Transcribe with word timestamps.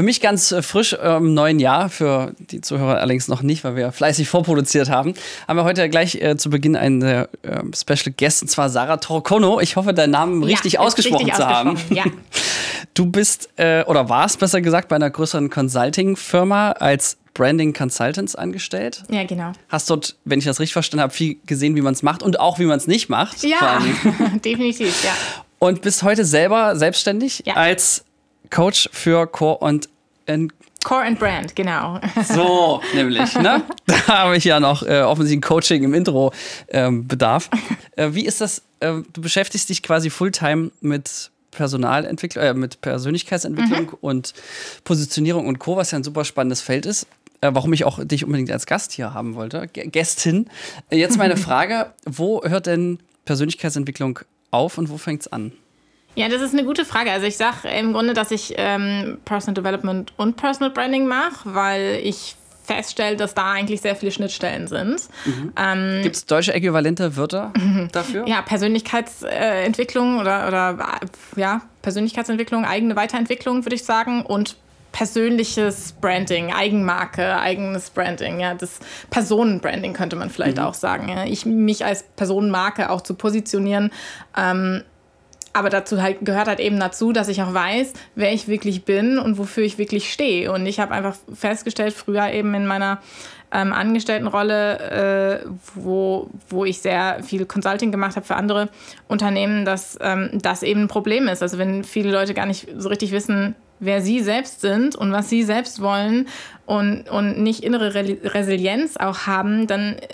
für 0.00 0.04
mich 0.04 0.22
ganz 0.22 0.50
äh, 0.50 0.62
frisch 0.62 0.94
im 0.94 1.34
neuen 1.34 1.58
Jahr, 1.58 1.90
für 1.90 2.32
die 2.38 2.62
Zuhörer 2.62 3.00
allerdings 3.00 3.28
noch 3.28 3.42
nicht, 3.42 3.64
weil 3.64 3.76
wir 3.76 3.92
fleißig 3.92 4.30
vorproduziert 4.30 4.88
haben, 4.88 5.12
haben 5.46 5.58
wir 5.58 5.64
heute 5.64 5.90
gleich 5.90 6.14
äh, 6.14 6.38
zu 6.38 6.48
Beginn 6.48 6.74
einen 6.74 7.02
äh, 7.02 7.26
Special 7.76 8.14
Guest, 8.16 8.40
und 8.40 8.48
zwar 8.48 8.70
Sarah 8.70 8.96
Torcono. 8.96 9.60
Ich 9.60 9.76
hoffe, 9.76 9.92
deinen 9.92 10.12
Namen 10.12 10.42
richtig 10.42 10.74
ja, 10.74 10.80
ausgesprochen 10.80 11.26
richtig 11.26 11.34
zu 11.34 11.46
haben. 11.46 11.76
Ja. 11.90 12.04
Du 12.94 13.06
bist 13.06 13.50
äh, 13.56 13.84
oder 13.84 14.08
warst 14.08 14.40
besser 14.40 14.60
gesagt 14.60 14.88
bei 14.88 14.96
einer 14.96 15.10
größeren 15.10 15.48
Consulting-Firma 15.48 16.72
als 16.72 17.18
Branding 17.34 17.72
Consultants 17.72 18.34
angestellt. 18.34 19.04
Ja, 19.10 19.24
genau. 19.24 19.52
Hast 19.68 19.88
dort, 19.90 20.16
wenn 20.24 20.38
ich 20.38 20.44
das 20.46 20.60
richtig 20.60 20.72
verstanden 20.72 21.02
habe, 21.02 21.12
viel 21.12 21.36
gesehen, 21.46 21.76
wie 21.76 21.82
man 21.82 21.94
es 21.94 22.02
macht 22.02 22.22
und 22.22 22.40
auch 22.40 22.58
wie 22.58 22.64
man 22.64 22.78
es 22.78 22.86
nicht 22.86 23.08
macht. 23.08 23.42
Ja, 23.42 23.80
definitiv, 24.44 25.04
ja. 25.04 25.12
Und 25.58 25.82
bist 25.82 26.02
heute 26.02 26.24
selber 26.24 26.74
selbstständig 26.74 27.44
ja. 27.46 27.54
als 27.54 28.04
Coach 28.50 28.88
für 28.92 29.26
Core 29.26 29.58
und 29.58 29.88
in 30.26 30.52
Core 30.84 31.04
and 31.04 31.18
Brand, 31.18 31.54
genau. 31.54 32.00
So, 32.24 32.80
nämlich, 32.94 33.34
ne? 33.34 33.62
Da 33.86 34.06
habe 34.08 34.36
ich 34.36 34.44
ja 34.44 34.60
noch 34.60 34.82
äh, 34.82 35.00
offensichtlich 35.02 35.38
ein 35.38 35.48
Coaching 35.48 35.82
im 35.84 35.94
Intro 35.94 36.32
ähm, 36.68 37.06
Bedarf. 37.06 37.50
Äh, 37.96 38.10
wie 38.12 38.24
ist 38.24 38.40
das? 38.40 38.62
Äh, 38.80 39.02
du 39.12 39.20
beschäftigst 39.20 39.68
dich 39.68 39.82
quasi 39.82 40.08
Fulltime 40.08 40.70
mit 40.80 41.30
Personalentwicklung, 41.50 42.44
äh, 42.44 42.54
mit 42.54 42.80
Persönlichkeitsentwicklung 42.80 43.86
mhm. 43.86 43.98
und 44.00 44.34
Positionierung 44.84 45.46
und 45.46 45.58
Co., 45.58 45.76
was 45.76 45.90
ja 45.90 45.98
ein 45.98 46.04
super 46.04 46.24
spannendes 46.24 46.62
Feld 46.62 46.86
ist. 46.86 47.06
Äh, 47.42 47.50
warum 47.52 47.72
ich 47.72 47.84
auch 47.84 48.02
dich 48.04 48.24
unbedingt 48.24 48.50
als 48.50 48.66
Gast 48.66 48.92
hier 48.92 49.12
haben 49.12 49.34
wollte, 49.34 49.66
G 49.68 49.86
Gästin. 49.86 50.48
Äh, 50.90 50.96
jetzt 50.96 51.18
meine 51.18 51.36
Frage: 51.38 51.92
Wo 52.04 52.42
hört 52.44 52.66
denn 52.66 53.00
Persönlichkeitsentwicklung 53.24 54.20
auf 54.50 54.78
und 54.78 54.88
wo 54.90 54.96
fängt 54.96 55.22
es 55.22 55.32
an? 55.32 55.52
Ja, 56.14 56.28
das 56.28 56.42
ist 56.42 56.52
eine 56.52 56.64
gute 56.64 56.84
Frage. 56.84 57.10
Also 57.12 57.26
ich 57.26 57.36
sage 57.36 57.68
im 57.68 57.92
Grunde, 57.92 58.14
dass 58.14 58.30
ich 58.30 58.54
ähm, 58.56 59.18
Personal 59.24 59.54
Development 59.54 60.12
und 60.16 60.36
Personal 60.36 60.70
Branding 60.70 61.06
mache, 61.06 61.54
weil 61.54 62.00
ich 62.02 62.36
feststelle, 62.64 63.16
dass 63.16 63.34
da 63.34 63.52
eigentlich 63.52 63.80
sehr 63.80 63.96
viele 63.96 64.12
Schnittstellen 64.12 64.68
sind. 64.68 65.08
Mhm. 65.24 65.52
Ähm, 65.56 66.00
Gibt 66.02 66.16
es 66.16 66.26
deutsche 66.26 66.52
äquivalente 66.52 67.16
Wörter 67.16 67.52
dafür? 67.92 68.26
Ja, 68.28 68.42
Persönlichkeitsentwicklung 68.42 70.20
oder, 70.20 70.46
oder 70.46 70.78
ja, 71.36 71.62
Persönlichkeitsentwicklung, 71.82 72.64
eigene 72.64 72.94
Weiterentwicklung, 72.94 73.64
würde 73.64 73.74
ich 73.74 73.84
sagen. 73.84 74.22
Und 74.22 74.56
persönliches 74.92 75.92
Branding, 76.00 76.52
Eigenmarke, 76.52 77.38
eigenes 77.38 77.90
Branding, 77.90 78.40
ja, 78.40 78.54
das 78.54 78.80
Personenbranding 79.10 79.92
könnte 79.92 80.16
man 80.16 80.30
vielleicht 80.30 80.56
mhm. 80.56 80.64
auch 80.64 80.74
sagen. 80.74 81.08
Ja. 81.08 81.24
Ich 81.24 81.46
mich 81.46 81.84
als 81.84 82.04
Personenmarke 82.16 82.90
auch 82.90 83.00
zu 83.00 83.14
positionieren. 83.14 83.90
Ähm, 84.36 84.82
aber 85.52 85.70
dazu 85.70 86.00
halt 86.00 86.18
gehört 86.20 86.48
halt 86.48 86.60
eben 86.60 86.78
dazu, 86.78 87.12
dass 87.12 87.28
ich 87.28 87.42
auch 87.42 87.52
weiß, 87.52 87.92
wer 88.14 88.32
ich 88.32 88.48
wirklich 88.48 88.84
bin 88.84 89.18
und 89.18 89.38
wofür 89.38 89.64
ich 89.64 89.78
wirklich 89.78 90.12
stehe. 90.12 90.52
Und 90.52 90.66
ich 90.66 90.78
habe 90.78 90.92
einfach 90.92 91.16
festgestellt, 91.32 91.92
früher 91.92 92.30
eben 92.30 92.54
in 92.54 92.66
meiner 92.66 93.00
ähm, 93.52 93.72
Angestelltenrolle, 93.72 95.42
äh, 95.44 95.48
wo, 95.74 96.30
wo 96.48 96.64
ich 96.64 96.80
sehr 96.80 97.22
viel 97.22 97.46
Consulting 97.46 97.90
gemacht 97.90 98.16
habe 98.16 98.26
für 98.26 98.36
andere 98.36 98.68
Unternehmen, 99.08 99.64
dass 99.64 99.98
ähm, 100.00 100.30
das 100.34 100.62
eben 100.62 100.82
ein 100.82 100.88
Problem 100.88 101.26
ist. 101.26 101.42
Also 101.42 101.58
wenn 101.58 101.82
viele 101.82 102.12
Leute 102.12 102.34
gar 102.34 102.46
nicht 102.46 102.68
so 102.76 102.88
richtig 102.88 103.10
wissen, 103.10 103.56
wer 103.80 104.02
sie 104.02 104.20
selbst 104.20 104.60
sind 104.60 104.94
und 104.94 105.10
was 105.10 105.28
sie 105.28 105.42
selbst 105.42 105.80
wollen 105.80 106.28
und, 106.66 107.10
und 107.10 107.42
nicht 107.42 107.64
innere 107.64 107.94
Re 107.94 108.16
Resilienz 108.22 108.96
auch 108.96 109.26
haben, 109.26 109.66
dann 109.66 109.96
äh, 109.96 110.06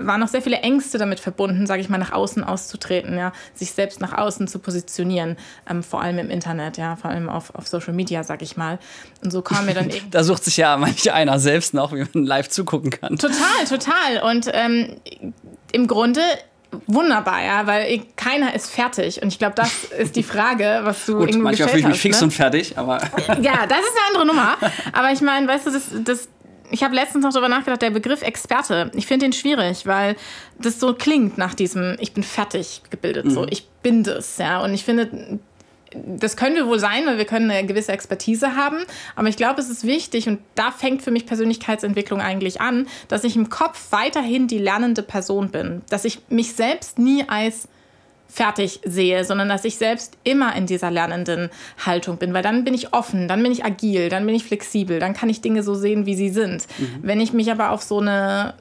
waren 0.00 0.18
noch 0.18 0.28
sehr 0.28 0.42
viele 0.42 0.56
Ängste 0.56 0.98
damit 0.98 1.20
verbunden, 1.20 1.66
sage 1.66 1.82
ich 1.82 1.88
mal, 1.88 1.98
nach 1.98 2.10
außen 2.10 2.42
auszutreten, 2.42 3.16
ja, 3.16 3.32
sich 3.54 3.70
selbst 3.70 4.00
nach 4.00 4.18
außen 4.18 4.48
zu 4.48 4.58
positionieren, 4.58 5.36
ähm, 5.68 5.84
vor 5.84 6.02
allem 6.02 6.18
im 6.18 6.30
Internet, 6.30 6.78
ja, 6.78 6.96
vor 6.96 7.10
allem 7.10 7.28
auf, 7.28 7.54
auf 7.54 7.68
Social 7.68 7.92
Media, 7.92 8.24
sage 8.24 8.42
ich 8.42 8.56
mal. 8.56 8.80
Und 9.22 9.30
so 9.30 9.42
kam 9.42 9.66
mir 9.66 9.74
dann 9.74 9.90
eben. 9.90 10.10
da 10.10 10.24
sucht 10.24 10.42
sich 10.44 10.56
ja 10.56 10.76
manch 10.76 11.12
einer 11.12 11.38
selbst 11.38 11.74
noch, 11.74 11.92
wie 11.92 12.04
man 12.12 12.24
live 12.24 12.48
zugucken 12.48 12.90
kann. 12.90 13.16
Total, 13.16 13.64
total. 13.68 14.28
Und 14.28 14.50
ähm, 14.52 14.96
im 15.70 15.86
Grunde 15.86 16.22
wunderbar, 16.86 17.42
ja, 17.42 17.66
weil 17.66 18.02
keiner 18.16 18.54
ist 18.54 18.70
fertig. 18.70 19.22
Und 19.22 19.28
ich 19.28 19.38
glaube, 19.38 19.54
das 19.56 19.84
ist 19.84 20.16
die 20.16 20.22
Frage, 20.22 20.80
was 20.82 21.06
du 21.06 21.14
Gut, 21.14 21.28
irgendwie 21.28 21.42
manchmal 21.42 21.68
fühle 21.68 21.80
ich 21.80 21.86
mich 21.88 22.00
fix 22.00 22.20
ne? 22.20 22.24
und 22.24 22.30
fertig, 22.32 22.78
aber. 22.78 22.98
ja, 23.40 23.66
das 23.66 23.80
ist 23.80 23.96
eine 23.96 24.06
andere 24.08 24.26
Nummer. 24.26 24.56
Aber 24.92 25.10
ich 25.12 25.20
meine, 25.20 25.48
weißt 25.48 25.66
du, 25.66 25.70
das, 25.70 25.90
das 26.04 26.28
ich 26.70 26.84
habe 26.84 26.94
letztens 26.94 27.24
noch 27.24 27.32
darüber 27.32 27.48
nachgedacht, 27.48 27.82
der 27.82 27.90
Begriff 27.90 28.22
Experte, 28.22 28.90
ich 28.94 29.06
finde 29.06 29.26
den 29.26 29.32
schwierig, 29.32 29.86
weil 29.86 30.16
das 30.58 30.78
so 30.78 30.94
klingt 30.94 31.36
nach 31.36 31.54
diesem, 31.54 31.96
ich 31.98 32.12
bin 32.12 32.22
fertig 32.22 32.82
gebildet, 32.90 33.26
mhm. 33.26 33.30
so, 33.30 33.46
ich 33.48 33.68
bin 33.82 34.04
das, 34.04 34.38
ja. 34.38 34.62
Und 34.62 34.72
ich 34.72 34.84
finde, 34.84 35.40
das 35.92 36.36
können 36.36 36.54
wir 36.54 36.66
wohl 36.66 36.78
sein, 36.78 37.06
weil 37.06 37.18
wir 37.18 37.24
können 37.24 37.50
eine 37.50 37.66
gewisse 37.66 37.92
Expertise 37.92 38.56
haben. 38.56 38.78
Aber 39.16 39.28
ich 39.28 39.36
glaube, 39.36 39.60
es 39.60 39.68
ist 39.68 39.84
wichtig, 39.84 40.28
und 40.28 40.40
da 40.54 40.70
fängt 40.70 41.02
für 41.02 41.10
mich 41.10 41.26
Persönlichkeitsentwicklung 41.26 42.20
eigentlich 42.20 42.60
an, 42.60 42.86
dass 43.08 43.24
ich 43.24 43.36
im 43.36 43.48
Kopf 43.48 43.90
weiterhin 43.90 44.46
die 44.46 44.58
lernende 44.58 45.02
Person 45.02 45.50
bin. 45.50 45.82
Dass 45.88 46.04
ich 46.04 46.20
mich 46.28 46.54
selbst 46.54 46.98
nie 46.98 47.24
als 47.28 47.68
fertig 48.28 48.80
sehe, 48.84 49.24
sondern 49.24 49.48
dass 49.48 49.64
ich 49.64 49.76
selbst 49.76 50.16
immer 50.22 50.54
in 50.54 50.66
dieser 50.66 50.90
lernenden 50.90 51.50
Haltung 51.84 52.16
bin, 52.16 52.32
weil 52.32 52.44
dann 52.44 52.62
bin 52.62 52.74
ich 52.74 52.92
offen, 52.92 53.26
dann 53.26 53.42
bin 53.42 53.50
ich 53.50 53.64
agil, 53.64 54.08
dann 54.08 54.24
bin 54.24 54.36
ich 54.36 54.44
flexibel, 54.44 55.00
dann 55.00 55.14
kann 55.14 55.28
ich 55.28 55.40
Dinge 55.40 55.64
so 55.64 55.74
sehen, 55.74 56.06
wie 56.06 56.14
sie 56.14 56.28
sind. 56.28 56.68
Mhm. 56.78 57.00
Wenn 57.02 57.20
ich 57.20 57.32
mich 57.32 57.50
aber 57.50 57.70
auf 57.70 57.82
so 57.82 57.98
eine 57.98 58.54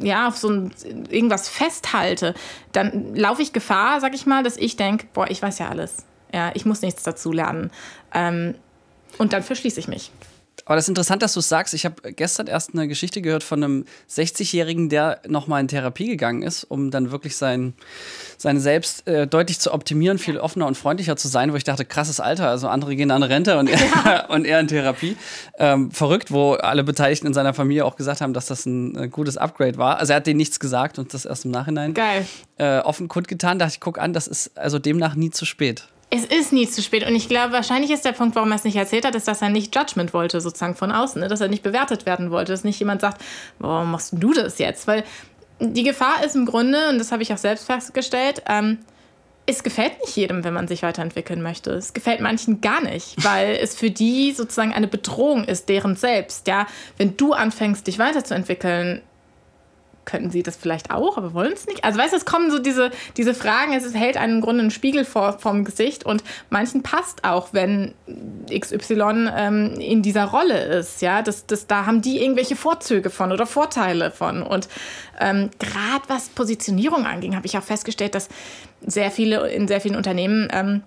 ja, 0.00 0.28
auf 0.28 0.36
so 0.36 0.48
ein, 0.48 0.72
irgendwas 1.10 1.48
festhalte, 1.48 2.34
dann 2.72 3.14
laufe 3.14 3.42
ich 3.42 3.52
Gefahr, 3.52 4.00
sag 4.00 4.14
ich 4.14 4.26
mal, 4.26 4.42
dass 4.42 4.56
ich 4.56 4.76
denke, 4.76 5.06
boah, 5.12 5.30
ich 5.30 5.42
weiß 5.42 5.58
ja 5.58 5.68
alles. 5.68 6.04
Ja, 6.34 6.50
ich 6.54 6.66
muss 6.66 6.82
nichts 6.82 7.04
dazu 7.04 7.30
lernen. 7.30 7.70
Ähm, 8.12 8.56
und 9.18 9.32
dann 9.32 9.44
verschließe 9.44 9.78
ich 9.78 9.86
mich. 9.86 10.10
Aber 10.64 10.76
das 10.76 10.86
ist 10.86 10.88
interessant, 10.88 11.22
dass 11.22 11.34
du 11.34 11.40
es 11.40 11.48
sagst. 11.48 11.74
Ich 11.74 11.84
habe 11.84 12.12
gestern 12.12 12.46
erst 12.46 12.72
eine 12.72 12.88
Geschichte 12.88 13.20
gehört 13.20 13.44
von 13.44 13.62
einem 13.62 13.84
60-Jährigen, 14.10 14.88
der 14.88 15.20
nochmal 15.28 15.60
in 15.60 15.68
Therapie 15.68 16.08
gegangen 16.08 16.42
ist, 16.42 16.64
um 16.64 16.90
dann 16.90 17.10
wirklich 17.10 17.36
sein, 17.36 17.74
sein 18.38 18.58
Selbst 18.58 19.06
äh, 19.06 19.26
deutlich 19.26 19.60
zu 19.60 19.72
optimieren, 19.72 20.18
viel 20.18 20.38
offener 20.38 20.66
und 20.66 20.76
freundlicher 20.76 21.16
zu 21.16 21.28
sein, 21.28 21.52
wo 21.52 21.56
ich 21.56 21.64
dachte, 21.64 21.84
krasses 21.84 22.18
Alter, 22.18 22.48
also 22.48 22.66
andere 22.66 22.96
gehen 22.96 23.10
an 23.10 23.22
Rente 23.22 23.58
und 23.58 23.68
er, 23.70 23.78
ja. 23.78 24.26
und 24.26 24.46
er 24.46 24.58
in 24.58 24.66
Therapie. 24.68 25.16
Ähm, 25.58 25.90
verrückt, 25.90 26.32
wo 26.32 26.54
alle 26.54 26.82
Beteiligten 26.82 27.26
in 27.26 27.34
seiner 27.34 27.54
Familie 27.54 27.84
auch 27.84 27.96
gesagt 27.96 28.22
haben, 28.22 28.32
dass 28.32 28.46
das 28.46 28.64
ein, 28.64 28.96
ein 28.96 29.10
gutes 29.10 29.36
Upgrade 29.36 29.76
war. 29.76 29.98
Also 29.98 30.14
er 30.14 30.16
hat 30.16 30.26
denen 30.26 30.38
nichts 30.38 30.58
gesagt 30.58 30.98
und 30.98 31.12
das 31.12 31.26
erst 31.26 31.44
im 31.44 31.50
Nachhinein 31.50 31.94
äh, 32.56 32.78
offen 32.78 33.08
kundgetan. 33.08 33.58
Da 33.58 33.66
dachte 33.66 33.76
ich, 33.76 33.80
guck 33.80 33.98
an, 33.98 34.14
das 34.14 34.26
ist 34.26 34.56
also 34.56 34.78
demnach 34.78 35.14
nie 35.14 35.30
zu 35.30 35.44
spät. 35.44 35.88
Es 36.14 36.24
ist 36.24 36.52
nie 36.52 36.68
zu 36.68 36.80
spät. 36.80 37.04
Und 37.04 37.16
ich 37.16 37.28
glaube, 37.28 37.52
wahrscheinlich 37.52 37.90
ist 37.90 38.04
der 38.04 38.12
Punkt, 38.12 38.36
warum 38.36 38.52
er 38.52 38.54
es 38.54 38.62
nicht 38.62 38.76
erzählt 38.76 39.04
hat, 39.04 39.16
ist, 39.16 39.26
dass 39.26 39.42
er 39.42 39.48
nicht 39.48 39.74
Judgment 39.74 40.14
wollte, 40.14 40.40
sozusagen 40.40 40.76
von 40.76 40.92
außen. 40.92 41.20
Ne? 41.20 41.26
Dass 41.26 41.40
er 41.40 41.48
nicht 41.48 41.64
bewertet 41.64 42.06
werden 42.06 42.30
wollte. 42.30 42.52
Dass 42.52 42.62
nicht 42.62 42.78
jemand 42.78 43.00
sagt, 43.00 43.20
warum 43.58 43.90
machst 43.90 44.12
du 44.12 44.32
das 44.32 44.58
jetzt? 44.58 44.86
Weil 44.86 45.02
die 45.58 45.82
Gefahr 45.82 46.24
ist 46.24 46.36
im 46.36 46.46
Grunde, 46.46 46.88
und 46.88 46.98
das 46.98 47.10
habe 47.10 47.24
ich 47.24 47.32
auch 47.32 47.38
selbst 47.38 47.66
festgestellt, 47.66 48.42
ähm, 48.48 48.78
es 49.46 49.64
gefällt 49.64 50.00
nicht 50.00 50.16
jedem, 50.16 50.44
wenn 50.44 50.54
man 50.54 50.68
sich 50.68 50.84
weiterentwickeln 50.84 51.42
möchte. 51.42 51.72
Es 51.72 51.92
gefällt 51.94 52.20
manchen 52.20 52.60
gar 52.60 52.80
nicht, 52.80 53.16
weil 53.24 53.58
es 53.60 53.74
für 53.74 53.90
die 53.90 54.30
sozusagen 54.30 54.72
eine 54.72 54.86
Bedrohung 54.86 55.42
ist, 55.42 55.68
deren 55.68 55.96
selbst. 55.96 56.46
Ja, 56.46 56.68
wenn 56.96 57.16
du 57.16 57.32
anfängst, 57.32 57.88
dich 57.88 57.98
weiterzuentwickeln, 57.98 59.02
könnten 60.04 60.30
sie 60.30 60.42
das 60.42 60.56
vielleicht 60.56 60.90
auch, 60.90 61.16
aber 61.16 61.34
wollen 61.34 61.52
es 61.52 61.66
nicht? 61.66 61.84
Also 61.84 61.98
weißt 61.98 62.12
du, 62.12 62.16
es 62.16 62.24
kommen 62.24 62.50
so 62.50 62.58
diese, 62.58 62.90
diese 63.16 63.34
Fragen, 63.34 63.72
es 63.72 63.94
hält 63.94 64.16
einem 64.16 64.36
im 64.36 64.40
Grunde 64.40 64.62
einen 64.62 64.70
Spiegel 64.70 65.04
vor 65.04 65.38
vom 65.38 65.64
Gesicht 65.64 66.04
und 66.04 66.22
manchen 66.50 66.82
passt 66.82 67.24
auch, 67.24 67.48
wenn 67.52 67.94
XY 68.50 69.28
ähm, 69.36 69.74
in 69.78 70.02
dieser 70.02 70.24
Rolle 70.24 70.58
ist, 70.64 71.02
ja, 71.02 71.22
das, 71.22 71.46
das, 71.46 71.66
da 71.66 71.86
haben 71.86 72.02
die 72.02 72.22
irgendwelche 72.22 72.56
Vorzüge 72.56 73.10
von 73.10 73.32
oder 73.32 73.46
Vorteile 73.46 74.10
von 74.10 74.42
und 74.42 74.68
ähm, 75.20 75.50
gerade 75.58 76.04
was 76.08 76.28
Positionierung 76.28 77.06
anging, 77.06 77.36
habe 77.36 77.46
ich 77.46 77.56
auch 77.56 77.62
festgestellt, 77.62 78.14
dass 78.14 78.28
sehr 78.86 79.10
viele 79.10 79.48
in 79.48 79.68
sehr 79.68 79.80
vielen 79.80 79.96
Unternehmen 79.96 80.48
ähm, 80.52 80.82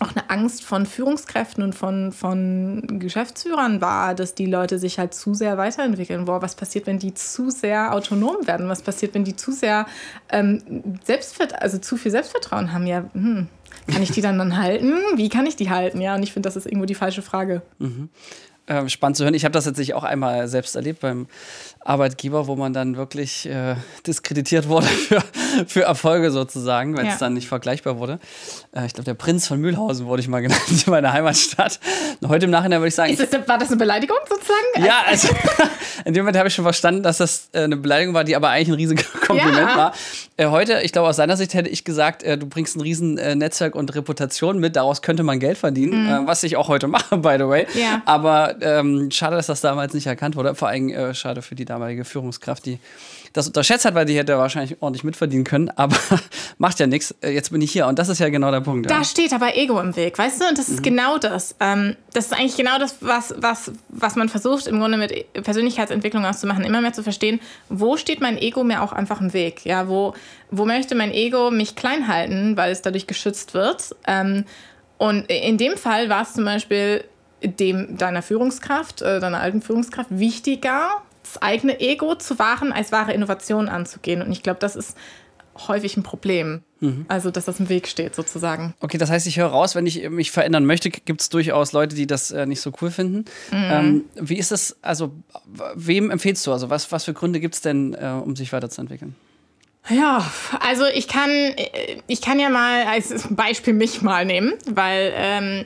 auch 0.00 0.14
eine 0.14 0.28
Angst 0.28 0.62
von 0.62 0.84
Führungskräften 0.84 1.62
und 1.62 1.74
von, 1.74 2.12
von 2.12 2.98
Geschäftsführern 2.98 3.80
war, 3.80 4.14
dass 4.14 4.34
die 4.34 4.46
Leute 4.46 4.78
sich 4.78 4.98
halt 4.98 5.14
zu 5.14 5.32
sehr 5.32 5.56
weiterentwickeln. 5.56 6.26
Boah, 6.26 6.42
was 6.42 6.54
passiert, 6.54 6.86
wenn 6.86 6.98
die 6.98 7.14
zu 7.14 7.50
sehr 7.50 7.94
autonom 7.94 8.46
werden? 8.46 8.68
Was 8.68 8.82
passiert, 8.82 9.14
wenn 9.14 9.24
die 9.24 9.36
zu 9.36 9.52
sehr 9.52 9.86
ähm, 10.28 10.98
Selbstvert 11.04 11.62
also 11.62 11.78
zu 11.78 11.96
viel 11.96 12.10
Selbstvertrauen 12.10 12.72
haben? 12.72 12.86
Ja, 12.86 13.04
hm, 13.12 13.48
kann 13.90 14.02
ich 14.02 14.10
die 14.10 14.20
dann 14.20 14.38
dann 14.38 14.58
halten? 14.58 14.92
Wie 15.14 15.28
kann 15.28 15.46
ich 15.46 15.56
die 15.56 15.70
halten? 15.70 16.00
Ja, 16.00 16.14
und 16.14 16.22
ich 16.22 16.32
finde, 16.32 16.46
das 16.46 16.56
ist 16.56 16.66
irgendwo 16.66 16.86
die 16.86 16.94
falsche 16.94 17.22
Frage. 17.22 17.62
Mhm. 17.78 18.10
Ähm, 18.68 18.88
spannend 18.88 19.16
zu 19.16 19.22
hören. 19.22 19.34
Ich 19.34 19.44
habe 19.44 19.52
das 19.52 19.64
tatsächlich 19.64 19.94
auch 19.94 20.02
einmal 20.02 20.48
selbst 20.48 20.74
erlebt 20.74 21.00
beim 21.00 21.28
Arbeitgeber, 21.84 22.48
wo 22.48 22.56
man 22.56 22.72
dann 22.72 22.96
wirklich 22.96 23.46
äh, 23.46 23.76
diskreditiert 24.04 24.68
wurde 24.68 24.86
für, 24.86 25.22
für 25.68 25.82
Erfolge 25.82 26.32
sozusagen, 26.32 26.96
wenn 26.96 27.06
es 27.06 27.14
ja. 27.14 27.18
dann 27.20 27.34
nicht 27.34 27.46
vergleichbar 27.46 28.00
wurde. 28.00 28.18
Äh, 28.74 28.86
ich 28.86 28.94
glaube, 28.94 29.04
der 29.04 29.14
Prinz 29.14 29.46
von 29.46 29.60
Mühlhausen 29.60 30.06
wurde 30.06 30.20
ich 30.20 30.26
mal 30.26 30.40
genannt 30.42 30.62
in 30.68 30.90
meiner 30.90 31.12
Heimatstadt. 31.12 31.78
Und 32.20 32.28
heute 32.28 32.46
im 32.46 32.50
Nachhinein 32.50 32.80
würde 32.80 32.88
ich 32.88 32.96
sagen. 32.96 33.16
Das, 33.16 33.48
war 33.48 33.56
das 33.56 33.68
eine 33.68 33.76
Beleidigung 33.76 34.16
sozusagen? 34.28 34.84
Ja, 34.84 35.04
also 35.06 35.28
in 36.04 36.12
dem 36.12 36.24
Moment 36.24 36.36
habe 36.36 36.48
ich 36.48 36.54
schon 36.54 36.64
verstanden, 36.64 37.04
dass 37.04 37.18
das 37.18 37.50
äh, 37.52 37.60
eine 37.60 37.76
Beleidigung 37.76 38.14
war, 38.14 38.24
die 38.24 38.34
aber 38.34 38.48
eigentlich 38.48 38.68
ein 38.68 38.74
riesiger 38.74 39.04
Kompliment 39.24 39.70
ja. 39.70 39.76
war. 39.76 39.94
Äh, 40.36 40.46
heute, 40.48 40.80
ich 40.82 40.90
glaube, 40.92 41.08
aus 41.08 41.16
seiner 41.16 41.36
Sicht 41.36 41.54
hätte 41.54 41.68
ich 41.68 41.84
gesagt, 41.84 42.24
äh, 42.24 42.36
du 42.36 42.46
bringst 42.46 42.76
ein 42.76 42.80
riesen 42.80 43.16
äh, 43.16 43.36
Netzwerk 43.36 43.76
und 43.76 43.94
Reputation 43.94 44.58
mit, 44.58 44.74
daraus 44.74 45.02
könnte 45.02 45.22
man 45.22 45.38
Geld 45.38 45.58
verdienen, 45.58 46.02
mhm. 46.02 46.24
Äh, 46.24 46.26
was 46.26 46.42
ich 46.42 46.56
auch 46.56 46.68
heute 46.68 46.88
mache, 46.88 47.16
by 47.18 47.36
the 47.38 47.46
way. 47.46 47.66
Ja. 47.74 48.02
Aber 48.06 48.55
ähm, 48.60 49.10
schade, 49.10 49.36
dass 49.36 49.46
das 49.46 49.60
damals 49.60 49.94
nicht 49.94 50.06
erkannt 50.06 50.36
wurde. 50.36 50.54
Vor 50.54 50.68
allem 50.68 50.88
äh, 50.88 51.14
schade 51.14 51.42
für 51.42 51.54
die 51.54 51.64
damalige 51.64 52.04
Führungskraft, 52.04 52.66
die 52.66 52.78
das 53.32 53.46
unterschätzt 53.46 53.84
hat, 53.84 53.94
weil 53.94 54.06
die 54.06 54.16
hätte 54.16 54.36
wahrscheinlich 54.38 54.80
ordentlich 54.80 55.04
mitverdienen 55.04 55.44
können, 55.44 55.70
aber 55.70 55.96
macht 56.58 56.80
ja 56.80 56.86
nichts. 56.86 57.14
Äh, 57.20 57.30
jetzt 57.30 57.50
bin 57.50 57.60
ich 57.60 57.70
hier 57.70 57.86
und 57.86 57.98
das 57.98 58.08
ist 58.08 58.18
ja 58.18 58.28
genau 58.28 58.50
der 58.50 58.60
Punkt. 58.60 58.88
Da 58.88 58.98
ja. 58.98 59.04
steht 59.04 59.32
aber 59.32 59.56
Ego 59.56 59.80
im 59.80 59.94
Weg, 59.96 60.18
weißt 60.18 60.40
du? 60.40 60.48
Und 60.48 60.58
das 60.58 60.68
ist 60.68 60.80
mhm. 60.80 60.84
genau 60.84 61.18
das. 61.18 61.54
Ähm, 61.60 61.96
das 62.12 62.26
ist 62.26 62.32
eigentlich 62.32 62.56
genau 62.56 62.78
das, 62.78 62.96
was, 63.00 63.34
was, 63.38 63.72
was 63.88 64.16
man 64.16 64.28
versucht, 64.28 64.66
im 64.66 64.78
Grunde 64.78 64.96
mit 64.96 65.32
Persönlichkeitsentwicklung 65.34 66.24
auszumachen, 66.24 66.64
immer 66.64 66.80
mehr 66.80 66.92
zu 66.92 67.02
verstehen, 67.02 67.40
wo 67.68 67.96
steht 67.96 68.20
mein 68.20 68.38
Ego 68.38 68.64
mir 68.64 68.82
auch 68.82 68.92
einfach 68.92 69.20
im 69.20 69.32
Weg? 69.32 69.64
Ja, 69.64 69.88
wo, 69.88 70.14
wo 70.50 70.64
möchte 70.64 70.94
mein 70.94 71.12
Ego 71.12 71.50
mich 71.50 71.76
klein 71.76 72.08
halten, 72.08 72.56
weil 72.56 72.72
es 72.72 72.82
dadurch 72.82 73.06
geschützt 73.06 73.54
wird? 73.54 73.94
Ähm, 74.06 74.44
und 74.98 75.26
in 75.30 75.58
dem 75.58 75.76
Fall 75.76 76.08
war 76.08 76.22
es 76.22 76.32
zum 76.32 76.44
Beispiel 76.44 77.04
dem 77.48 77.96
deiner 77.96 78.22
Führungskraft, 78.22 79.02
äh, 79.02 79.20
deiner 79.20 79.40
alten 79.40 79.62
Führungskraft 79.62 80.10
wichtiger, 80.10 81.02
das 81.22 81.40
eigene 81.42 81.80
Ego 81.80 82.14
zu 82.14 82.38
wahren, 82.38 82.72
als 82.72 82.92
wahre 82.92 83.12
Innovation 83.12 83.68
anzugehen. 83.68 84.22
Und 84.22 84.32
ich 84.32 84.42
glaube, 84.42 84.60
das 84.60 84.76
ist 84.76 84.96
häufig 85.68 85.96
ein 85.96 86.02
Problem. 86.02 86.62
Mhm. 86.80 87.06
Also, 87.08 87.30
dass 87.30 87.46
das 87.46 87.58
im 87.58 87.68
Weg 87.68 87.88
steht, 87.88 88.14
sozusagen. 88.14 88.74
Okay, 88.80 88.98
das 88.98 89.10
heißt, 89.10 89.26
ich 89.26 89.38
höre 89.38 89.46
raus, 89.46 89.74
wenn 89.74 89.86
ich 89.86 90.08
mich 90.10 90.30
verändern 90.30 90.66
möchte, 90.66 90.90
gibt 90.90 91.20
es 91.20 91.30
durchaus 91.30 91.72
Leute, 91.72 91.96
die 91.96 92.06
das 92.06 92.30
äh, 92.30 92.46
nicht 92.46 92.60
so 92.60 92.70
cool 92.80 92.90
finden. 92.90 93.24
Mhm. 93.50 93.64
Ähm, 93.70 94.04
wie 94.16 94.36
ist 94.36 94.52
es, 94.52 94.76
also, 94.82 95.12
wem 95.74 96.10
empfehlst 96.10 96.46
du? 96.46 96.52
Also, 96.52 96.68
was, 96.68 96.92
was 96.92 97.04
für 97.04 97.14
Gründe 97.14 97.40
gibt 97.40 97.54
es 97.54 97.60
denn, 97.62 97.94
äh, 97.94 98.20
um 98.22 98.36
sich 98.36 98.52
weiterzuentwickeln? 98.52 99.14
Ja, 99.88 100.28
also 100.60 100.84
ich 100.86 101.06
kann, 101.06 101.30
äh, 101.30 102.02
ich 102.06 102.20
kann 102.20 102.40
ja 102.40 102.50
mal 102.50 102.84
als 102.84 103.26
Beispiel 103.30 103.72
mich 103.72 104.02
mal 104.02 104.24
nehmen, 104.24 104.52
weil 104.68 105.12
ähm, 105.14 105.64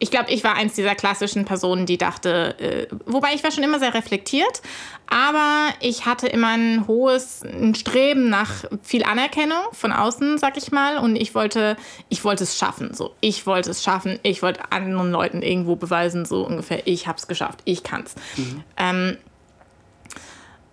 ich 0.00 0.10
glaube, 0.10 0.30
ich 0.30 0.42
war 0.42 0.54
eins 0.54 0.74
dieser 0.74 0.94
klassischen 0.94 1.44
Personen, 1.44 1.84
die 1.86 1.98
dachte, 1.98 2.58
äh, 2.58 2.86
wobei 3.04 3.34
ich 3.34 3.44
war 3.44 3.52
schon 3.52 3.62
immer 3.62 3.78
sehr 3.78 3.94
reflektiert, 3.94 4.62
aber 5.06 5.68
ich 5.80 6.06
hatte 6.06 6.26
immer 6.26 6.48
ein 6.48 6.86
hohes 6.88 7.42
ein 7.42 7.74
Streben 7.74 8.30
nach 8.30 8.64
viel 8.82 9.04
Anerkennung 9.04 9.62
von 9.72 9.92
außen, 9.92 10.38
sag 10.38 10.56
ich 10.56 10.72
mal, 10.72 10.96
und 10.98 11.16
ich 11.16 11.34
wollte, 11.34 11.76
ich 12.08 12.24
wollte 12.24 12.44
es 12.44 12.56
schaffen, 12.56 12.94
so, 12.94 13.14
ich 13.20 13.46
wollte 13.46 13.70
es 13.70 13.84
schaffen, 13.84 14.18
ich 14.22 14.42
wollte 14.42 14.72
anderen 14.72 15.12
Leuten 15.12 15.42
irgendwo 15.42 15.76
beweisen, 15.76 16.24
so 16.24 16.46
ungefähr, 16.46 16.86
ich 16.86 17.06
habe 17.06 17.18
es 17.18 17.28
geschafft, 17.28 17.60
ich 17.66 17.82
kann's. 17.82 18.14
Mhm. 18.36 18.64
Ähm, 18.78 19.18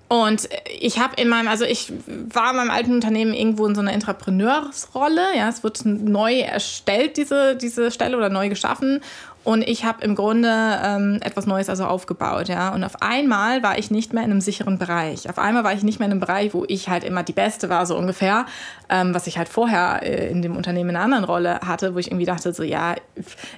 und 0.07 0.47
ich 0.79 0.99
habe 0.99 1.15
in 1.21 1.27
meinem, 1.27 1.49
also 1.49 1.65
ich 1.65 1.91
war 2.05 2.51
in 2.51 2.57
meinem 2.57 2.71
alten 2.71 2.93
Unternehmen 2.93 3.33
irgendwo 3.33 3.65
in 3.65 3.75
so 3.75 3.81
einer 3.81 3.91
Entrepreneursrolle. 3.91 5.35
Ja, 5.35 5.49
es 5.49 5.63
wird 5.63 5.85
neu 5.85 6.39
erstellt, 6.39 7.17
diese, 7.17 7.57
diese 7.57 7.91
Stelle 7.91 8.15
oder 8.15 8.29
neu 8.29 8.47
geschaffen. 8.47 9.01
Und 9.47 9.61
ich 9.61 9.85
habe 9.85 10.03
im 10.03 10.13
Grunde 10.13 10.49
ähm, 10.83 11.19
etwas 11.21 11.45
Neues 11.45 11.69
also 11.69 11.85
aufgebaut, 11.85 12.49
ja. 12.49 12.73
Und 12.73 12.83
auf 12.83 13.01
einmal 13.01 13.63
war 13.63 13.77
ich 13.77 13.89
nicht 13.89 14.11
mehr 14.11 14.25
in 14.25 14.31
einem 14.31 14.41
sicheren 14.41 14.77
Bereich. 14.77 15.29
Auf 15.29 15.39
einmal 15.39 15.63
war 15.63 15.71
ich 15.71 15.83
nicht 15.83 15.99
mehr 15.99 16.07
in 16.07 16.11
einem 16.11 16.19
Bereich, 16.19 16.53
wo 16.53 16.65
ich 16.67 16.89
halt 16.89 17.05
immer 17.05 17.23
die 17.23 17.31
Beste 17.31 17.69
war, 17.69 17.85
so 17.85 17.97
ungefähr, 17.97 18.45
ähm, 18.89 19.13
was 19.13 19.25
ich 19.25 19.37
halt 19.37 19.47
vorher 19.47 20.01
äh, 20.03 20.29
in 20.29 20.41
dem 20.41 20.57
Unternehmen 20.57 20.89
in 20.89 20.95
einer 20.97 21.05
anderen 21.05 21.23
Rolle 21.23 21.61
hatte, 21.61 21.95
wo 21.95 21.97
ich 21.97 22.07
irgendwie 22.07 22.25
dachte, 22.25 22.51
so 22.51 22.61
ja, 22.61 22.95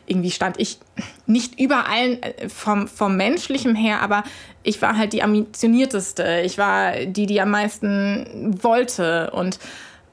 irgendwie 0.06 0.30
stand 0.30 0.60
ich 0.60 0.78
nicht 1.26 1.60
überall 1.60 2.20
äh, 2.22 2.50
vom, 2.50 2.88
vom 2.88 3.18
Menschlichen 3.18 3.74
her, 3.74 4.04
aber 4.04 4.22
ich 4.62 4.80
war 4.84 4.96
halt 4.96 5.12
die 5.12 5.24
ambitionierteste. 5.24 6.42
Ich 6.46 6.60
war 6.60 7.04
die, 7.08 7.26
die 7.26 7.42
am 7.42 7.50
meisten 7.50 8.60
wollte 8.62 9.32
und 9.32 9.58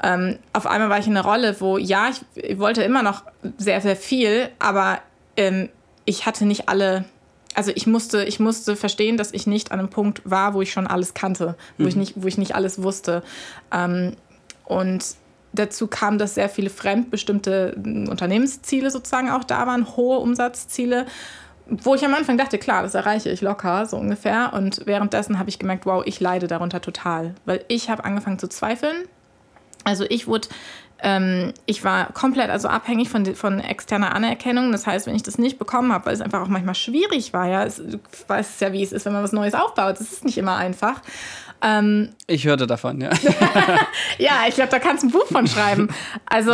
ähm, 0.03 0.39
auf 0.55 0.67
einmal 0.67 0.89
war 0.89 0.99
ich 0.99 1.07
in 1.07 1.19
einer 1.19 1.29
Rolle, 1.29 1.55
wo 1.61 1.77
ja, 1.77 2.09
ich 2.35 2.59
wollte 2.59 2.83
immer 2.83 3.03
noch 3.03 3.25
sehr, 3.59 3.83
sehr 3.83 3.97
viel, 3.97 4.49
aber 4.59 5.01
ähm, 5.37 5.69
ich 6.05 6.27
hatte 6.27 6.47
nicht 6.47 6.69
alle, 6.69 7.05
also 7.55 7.73
ich 7.75 7.87
musste, 7.87 8.25
ich 8.25 8.41
musste 8.41 8.77
verstehen, 8.77 9.17
dass 9.17 9.33
ich 9.33 9.47
nicht 9.47 9.73
an 9.73 9.79
einem 9.79 9.91
Punkt 9.91 10.23
war, 10.25 10.55
wo 10.55 10.63
ich 10.63 10.73
schon 10.73 10.87
alles 10.87 11.15
kannte, 11.15 11.57
wo, 11.79 11.83
mhm. 11.85 11.89
ich, 11.89 11.97
nicht, 11.97 12.13
wo 12.17 12.27
ich 12.27 12.39
nicht 12.39 12.55
alles 12.55 12.83
wusste. 12.83 13.23
Ähm, 13.73 14.17
und 14.65 15.05
dazu 15.53 15.87
kam, 15.87 16.19
dass 16.19 16.35
sehr 16.35 16.49
viele 16.49 16.71
fremdbestimmte 16.71 17.77
Unternehmensziele 18.11 18.91
sozusagen 18.91 19.31
auch 19.31 19.45
da 19.45 19.67
waren, 19.67 19.97
hohe 19.97 20.19
Umsatzziele 20.19 21.07
wo 21.69 21.95
ich 21.95 22.05
am 22.05 22.15
Anfang 22.15 22.39
dachte, 22.39 22.59
klar, 22.59 22.83
das 22.83 22.95
erreiche 22.95 23.31
ich 23.31 23.41
locker, 23.41 23.87
so 23.87 23.97
ungefähr. 23.97 24.53
Und 24.53 24.83
währenddessen 24.87 25.39
habe 25.39 25.49
ich 25.49 25.59
gemerkt, 25.59 25.85
wow, 25.85 26.03
ich 26.07 26.21
leide 26.21 26.47
darunter 26.47 26.81
total. 26.81 27.35
Weil 27.45 27.65
ich 27.69 27.91
habe 27.91 28.05
angefangen 28.05 28.39
zu 28.39 28.49
zweifeln. 28.49 28.97
Also 29.85 30.05
ich 30.09 30.27
wurde 30.27 30.49
ich 31.67 31.85
war 31.85 32.13
komplett 32.13 32.51
also 32.51 32.69
abhängig 32.69 33.11
von, 33.11 33.35
von 33.35 33.61
externer 33.61 34.15
Anerkennung. 34.15 34.73
Das 34.73 34.87
heißt, 34.87 35.07
wenn 35.07 35.15
ich 35.15 35.23
das 35.23 35.39
nicht 35.39 35.59
bekommen 35.59 35.93
habe, 35.93 36.07
weil 36.07 36.15
es 36.15 36.21
einfach 36.21 36.41
auch 36.41 36.49
manchmal 36.49 36.75
schwierig 36.75 37.33
war, 37.33 37.47
ja, 37.47 37.65
es, 37.65 37.77
du 37.77 37.99
weißt 38.27 38.61
ja, 38.63 38.73
wie 38.73 38.83
es 38.83 38.93
ist, 38.93 39.05
wenn 39.05 39.13
man 39.13 39.23
was 39.23 39.33
Neues 39.33 39.55
aufbaut. 39.55 40.01
Es 40.01 40.13
ist 40.13 40.25
nicht 40.25 40.39
immer 40.39 40.57
einfach. 40.57 41.03
Ähm, 41.63 42.11
ich 42.27 42.47
hörte 42.47 42.67
davon, 42.67 43.01
ja. 43.01 43.11
ja, 44.19 44.33
ich 44.49 44.55
glaube, 44.55 44.71
da 44.71 44.79
kannst 44.79 45.03
du 45.03 45.09
ein 45.09 45.11
Buch 45.11 45.27
von 45.27 45.47
schreiben. 45.47 45.89
Also 46.27 46.53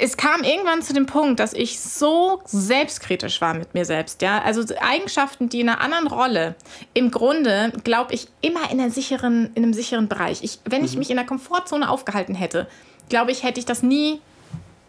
es 0.00 0.16
kam 0.16 0.42
irgendwann 0.42 0.82
zu 0.82 0.92
dem 0.92 1.06
Punkt, 1.06 1.40
dass 1.40 1.52
ich 1.52 1.80
so 1.80 2.42
selbstkritisch 2.44 3.40
war 3.40 3.54
mit 3.54 3.74
mir 3.74 3.84
selbst. 3.84 4.22
Ja? 4.22 4.42
Also 4.42 4.62
Eigenschaften, 4.80 5.48
die 5.48 5.60
in 5.60 5.68
einer 5.68 5.80
anderen 5.80 6.06
Rolle 6.06 6.54
im 6.94 7.10
Grunde, 7.10 7.72
glaube 7.84 8.14
ich, 8.14 8.28
immer 8.40 8.70
in, 8.70 8.90
sicheren, 8.90 9.50
in 9.54 9.64
einem 9.64 9.72
sicheren 9.72 10.08
Bereich. 10.08 10.42
Ich, 10.42 10.60
wenn 10.64 10.84
ich 10.84 10.92
mhm. 10.92 11.00
mich 11.00 11.10
in 11.10 11.16
der 11.16 11.26
Komfortzone 11.26 11.90
aufgehalten 11.90 12.34
hätte, 12.34 12.68
glaube 13.08 13.30
ich, 13.30 13.42
hätte 13.42 13.60
ich 13.60 13.66
das 13.66 13.82
nie 13.82 14.20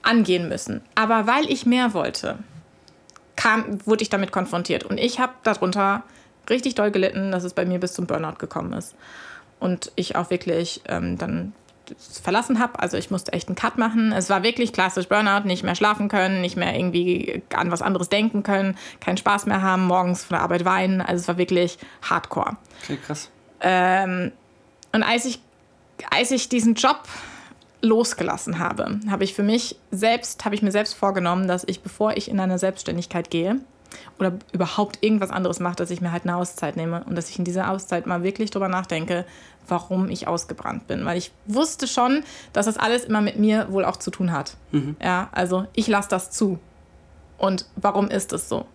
angehen 0.01 0.49
müssen. 0.49 0.81
Aber 0.95 1.27
weil 1.27 1.49
ich 1.49 1.65
mehr 1.65 1.93
wollte, 1.93 2.39
kam, 3.35 3.79
wurde 3.85 4.03
ich 4.03 4.09
damit 4.09 4.31
konfrontiert. 4.31 4.83
Und 4.83 4.99
ich 4.99 5.19
habe 5.19 5.33
darunter 5.43 6.03
richtig 6.49 6.75
doll 6.75 6.91
gelitten, 6.91 7.31
dass 7.31 7.43
es 7.43 7.53
bei 7.53 7.65
mir 7.65 7.79
bis 7.79 7.93
zum 7.93 8.05
Burnout 8.05 8.37
gekommen 8.37 8.73
ist. 8.73 8.95
Und 9.59 9.91
ich 9.95 10.15
auch 10.15 10.29
wirklich 10.29 10.81
ähm, 10.87 11.17
dann 11.17 11.53
verlassen 12.21 12.59
habe. 12.59 12.79
Also 12.79 12.97
ich 12.97 13.11
musste 13.11 13.33
echt 13.33 13.47
einen 13.47 13.55
Cut 13.55 13.77
machen. 13.77 14.11
Es 14.11 14.29
war 14.29 14.43
wirklich 14.43 14.73
klassisch 14.73 15.07
Burnout, 15.07 15.45
nicht 15.45 15.63
mehr 15.63 15.75
schlafen 15.75 16.09
können, 16.09 16.41
nicht 16.41 16.55
mehr 16.55 16.75
irgendwie 16.75 17.43
an 17.53 17.71
was 17.71 17.81
anderes 17.81 18.09
denken 18.09 18.43
können, 18.43 18.77
keinen 18.99 19.17
Spaß 19.17 19.45
mehr 19.45 19.61
haben, 19.61 19.85
morgens 19.85 20.23
von 20.23 20.35
der 20.35 20.43
Arbeit 20.43 20.65
weinen. 20.65 21.01
Also 21.01 21.21
es 21.21 21.27
war 21.27 21.37
wirklich 21.37 21.77
hardcore. 22.01 22.57
Okay, 22.83 22.97
krass. 23.05 23.29
Ähm, 23.61 24.31
und 24.91 25.03
als 25.03 25.25
ich, 25.25 25.39
als 26.09 26.31
ich 26.31 26.49
diesen 26.49 26.75
Job 26.75 27.03
losgelassen 27.83 28.59
habe, 28.59 28.99
habe 29.09 29.25
ich 29.25 29.33
für 29.33 29.43
mich 29.43 29.75
selbst, 29.91 30.45
habe 30.45 30.55
ich 30.55 30.61
mir 30.61 30.71
selbst 30.71 30.93
vorgenommen, 30.93 31.47
dass 31.47 31.63
ich, 31.67 31.81
bevor 31.81 32.15
ich 32.15 32.29
in 32.29 32.39
eine 32.39 32.57
Selbstständigkeit 32.57 33.29
gehe 33.29 33.59
oder 34.17 34.33
überhaupt 34.53 34.99
irgendwas 35.01 35.29
anderes 35.29 35.59
mache, 35.59 35.75
dass 35.75 35.91
ich 35.91 36.01
mir 36.01 36.11
halt 36.11 36.23
eine 36.23 36.37
Auszeit 36.37 36.77
nehme 36.77 37.03
und 37.03 37.15
dass 37.15 37.29
ich 37.29 37.37
in 37.37 37.45
dieser 37.45 37.69
Auszeit 37.69 38.07
mal 38.07 38.23
wirklich 38.23 38.51
drüber 38.51 38.69
nachdenke, 38.69 39.25
warum 39.67 40.09
ich 40.09 40.27
ausgebrannt 40.27 40.87
bin. 40.87 41.05
Weil 41.05 41.17
ich 41.17 41.31
wusste 41.45 41.87
schon, 41.87 42.23
dass 42.53 42.65
das 42.65 42.77
alles 42.77 43.03
immer 43.03 43.21
mit 43.21 43.37
mir 43.37 43.71
wohl 43.71 43.85
auch 43.85 43.97
zu 43.97 44.11
tun 44.11 44.31
hat. 44.31 44.55
Mhm. 44.71 44.95
Ja, 45.03 45.29
also 45.33 45.67
ich 45.73 45.87
lasse 45.87 46.09
das 46.09 46.31
zu. 46.31 46.59
Und 47.37 47.65
warum 47.75 48.07
ist 48.07 48.31
es 48.31 48.47
so? 48.47 48.65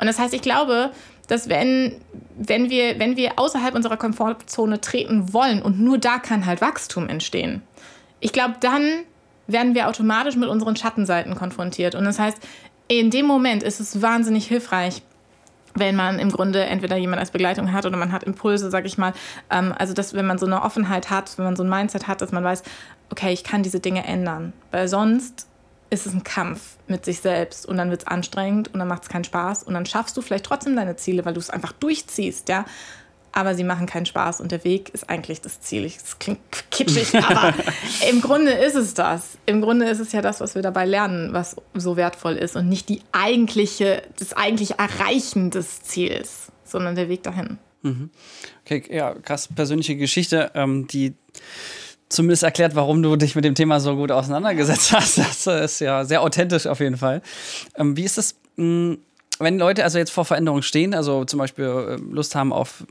Und 0.00 0.06
das 0.06 0.18
heißt, 0.18 0.32
ich 0.32 0.42
glaube, 0.42 0.90
dass 1.28 1.48
wenn, 1.48 2.00
wenn, 2.36 2.70
wir, 2.70 2.98
wenn 2.98 3.16
wir 3.16 3.38
außerhalb 3.38 3.74
unserer 3.74 3.98
Komfortzone 3.98 4.80
treten 4.80 5.32
wollen 5.32 5.62
und 5.62 5.78
nur 5.78 5.98
da 5.98 6.18
kann 6.18 6.46
halt 6.46 6.60
Wachstum 6.60 7.08
entstehen, 7.08 7.62
ich 8.20 8.32
glaube, 8.32 8.54
dann 8.60 9.04
werden 9.46 9.74
wir 9.74 9.88
automatisch 9.88 10.36
mit 10.36 10.48
unseren 10.48 10.76
Schattenseiten 10.76 11.34
konfrontiert. 11.34 11.94
Und 11.94 12.04
das 12.04 12.18
heißt, 12.18 12.38
in 12.88 13.10
dem 13.10 13.26
Moment 13.26 13.62
ist 13.62 13.80
es 13.80 14.02
wahnsinnig 14.02 14.46
hilfreich, 14.46 15.02
wenn 15.74 15.94
man 15.94 16.18
im 16.18 16.30
Grunde 16.30 16.64
entweder 16.64 16.96
jemand 16.96 17.20
als 17.20 17.30
Begleitung 17.30 17.72
hat 17.72 17.86
oder 17.86 17.96
man 17.96 18.12
hat 18.12 18.24
Impulse, 18.24 18.70
sag 18.70 18.86
ich 18.86 18.98
mal. 18.98 19.12
Ähm, 19.50 19.72
also, 19.78 19.94
dass 19.94 20.14
wenn 20.14 20.26
man 20.26 20.38
so 20.38 20.46
eine 20.46 20.62
Offenheit 20.62 21.10
hat, 21.10 21.38
wenn 21.38 21.44
man 21.44 21.56
so 21.56 21.62
ein 21.62 21.68
Mindset 21.68 22.08
hat, 22.08 22.20
dass 22.20 22.32
man 22.32 22.42
weiß, 22.42 22.62
okay, 23.10 23.32
ich 23.32 23.44
kann 23.44 23.62
diese 23.62 23.80
Dinge 23.80 24.04
ändern. 24.04 24.52
Weil 24.72 24.88
sonst 24.88 25.46
ist 25.90 26.06
es 26.06 26.14
ein 26.14 26.24
Kampf 26.24 26.76
mit 26.86 27.04
sich 27.04 27.20
selbst 27.20 27.66
und 27.66 27.76
dann 27.76 27.90
wird 27.90 28.02
es 28.02 28.06
anstrengend 28.06 28.72
und 28.72 28.78
dann 28.78 28.88
macht 28.88 29.02
es 29.04 29.08
keinen 29.08 29.24
Spaß 29.24 29.64
und 29.64 29.74
dann 29.74 29.86
schaffst 29.86 30.16
du 30.16 30.22
vielleicht 30.22 30.44
trotzdem 30.44 30.76
deine 30.76 30.96
Ziele, 30.96 31.24
weil 31.24 31.34
du 31.34 31.40
es 31.40 31.50
einfach 31.50 31.72
durchziehst, 31.72 32.48
ja 32.48 32.64
aber 33.32 33.54
sie 33.54 33.64
machen 33.64 33.86
keinen 33.86 34.06
Spaß 34.06 34.40
und 34.40 34.52
der 34.52 34.64
Weg 34.64 34.90
ist 34.90 35.08
eigentlich 35.08 35.40
das 35.40 35.60
Ziel. 35.60 35.84
Es 35.84 36.18
klingt 36.18 36.40
kitschig, 36.70 37.14
aber 37.14 37.54
im 38.10 38.20
Grunde 38.20 38.52
ist 38.52 38.74
es 38.74 38.94
das. 38.94 39.38
Im 39.46 39.60
Grunde 39.60 39.88
ist 39.88 40.00
es 40.00 40.12
ja 40.12 40.22
das, 40.22 40.40
was 40.40 40.54
wir 40.54 40.62
dabei 40.62 40.84
lernen, 40.84 41.32
was 41.32 41.56
so 41.74 41.96
wertvoll 41.96 42.36
ist 42.36 42.56
und 42.56 42.68
nicht 42.68 42.88
die 42.88 43.02
eigentliche, 43.12 44.02
das 44.18 44.32
eigentliche 44.32 44.78
Erreichen 44.78 45.50
des 45.50 45.82
Ziels, 45.82 46.52
sondern 46.64 46.94
der 46.94 47.08
Weg 47.08 47.22
dahin. 47.22 47.58
Mhm. 47.82 48.10
Okay, 48.64 48.82
ja, 48.90 49.14
krass 49.14 49.48
persönliche 49.48 49.96
Geschichte, 49.96 50.50
ähm, 50.54 50.86
die 50.86 51.14
zumindest 52.08 52.42
erklärt, 52.42 52.74
warum 52.74 53.02
du 53.02 53.16
dich 53.16 53.34
mit 53.34 53.44
dem 53.44 53.54
Thema 53.54 53.80
so 53.80 53.96
gut 53.96 54.12
auseinandergesetzt 54.12 54.92
hast. 54.92 55.18
Das 55.18 55.46
ist 55.46 55.80
ja 55.80 56.04
sehr 56.04 56.22
authentisch 56.22 56.66
auf 56.66 56.80
jeden 56.80 56.96
Fall. 56.96 57.22
Ähm, 57.76 57.96
wie 57.96 58.04
ist 58.04 58.18
es? 58.18 58.36
Wenn 59.42 59.58
Leute 59.58 59.84
also 59.84 59.96
jetzt 59.96 60.10
vor 60.10 60.26
Veränderungen 60.26 60.62
stehen, 60.62 60.92
also 60.92 61.24
zum 61.24 61.38
Beispiel 61.38 61.64
äh, 61.64 62.12
Lust 62.12 62.34
haben 62.34 62.52
auf 62.52 62.84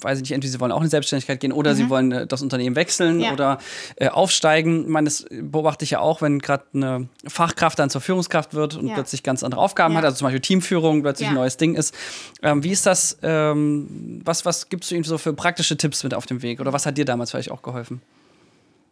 weiß 0.00 0.18
ich 0.18 0.22
nicht, 0.22 0.32
entweder 0.32 0.52
sie 0.52 0.60
wollen 0.60 0.72
auch 0.72 0.78
in 0.78 0.84
die 0.84 0.90
Selbstständigkeit 0.90 1.40
gehen 1.40 1.52
oder 1.52 1.72
mhm. 1.72 1.76
sie 1.76 1.90
wollen 1.90 2.12
äh, 2.12 2.26
das 2.26 2.42
Unternehmen 2.42 2.76
wechseln 2.76 3.20
ja. 3.20 3.32
oder 3.32 3.58
äh, 3.96 4.08
aufsteigen. 4.08 4.82
Ich 4.82 4.88
meine, 4.88 5.06
das 5.06 5.26
beobachte 5.30 5.84
ich 5.84 5.90
ja 5.90 6.00
auch, 6.00 6.22
wenn 6.22 6.38
gerade 6.38 6.64
eine 6.74 7.08
Fachkraft 7.26 7.78
dann 7.78 7.90
zur 7.90 8.00
Führungskraft 8.00 8.54
wird 8.54 8.76
und 8.76 8.88
ja. 8.88 8.94
plötzlich 8.94 9.22
ganz 9.22 9.42
andere 9.42 9.60
Aufgaben 9.60 9.94
ja. 9.94 9.98
hat, 9.98 10.04
also 10.04 10.18
zum 10.18 10.26
Beispiel 10.26 10.40
Teamführung 10.40 11.02
plötzlich 11.02 11.28
ein 11.28 11.34
neues 11.34 11.56
Ding 11.56 11.74
ist. 11.74 11.94
Ähm, 12.42 12.62
wie 12.62 12.70
ist 12.70 12.86
das, 12.86 13.18
ähm, 13.22 14.20
was, 14.24 14.44
was 14.44 14.68
gibst 14.68 14.90
du 14.90 14.94
ihnen 14.94 15.04
so 15.04 15.18
für 15.18 15.32
praktische 15.32 15.76
Tipps 15.76 16.02
mit 16.04 16.14
auf 16.14 16.26
dem 16.26 16.42
Weg 16.42 16.60
oder 16.60 16.72
was 16.72 16.86
hat 16.86 16.98
dir 16.98 17.04
damals 17.04 17.30
vielleicht 17.30 17.50
auch 17.50 17.62
geholfen? 17.62 18.02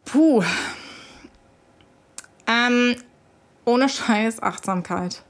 Puh. 0.05 0.43
Ähm, 2.47 2.95
ohne 3.65 3.89
Scheiß 3.89 4.41
Achtsamkeit. 4.41 5.23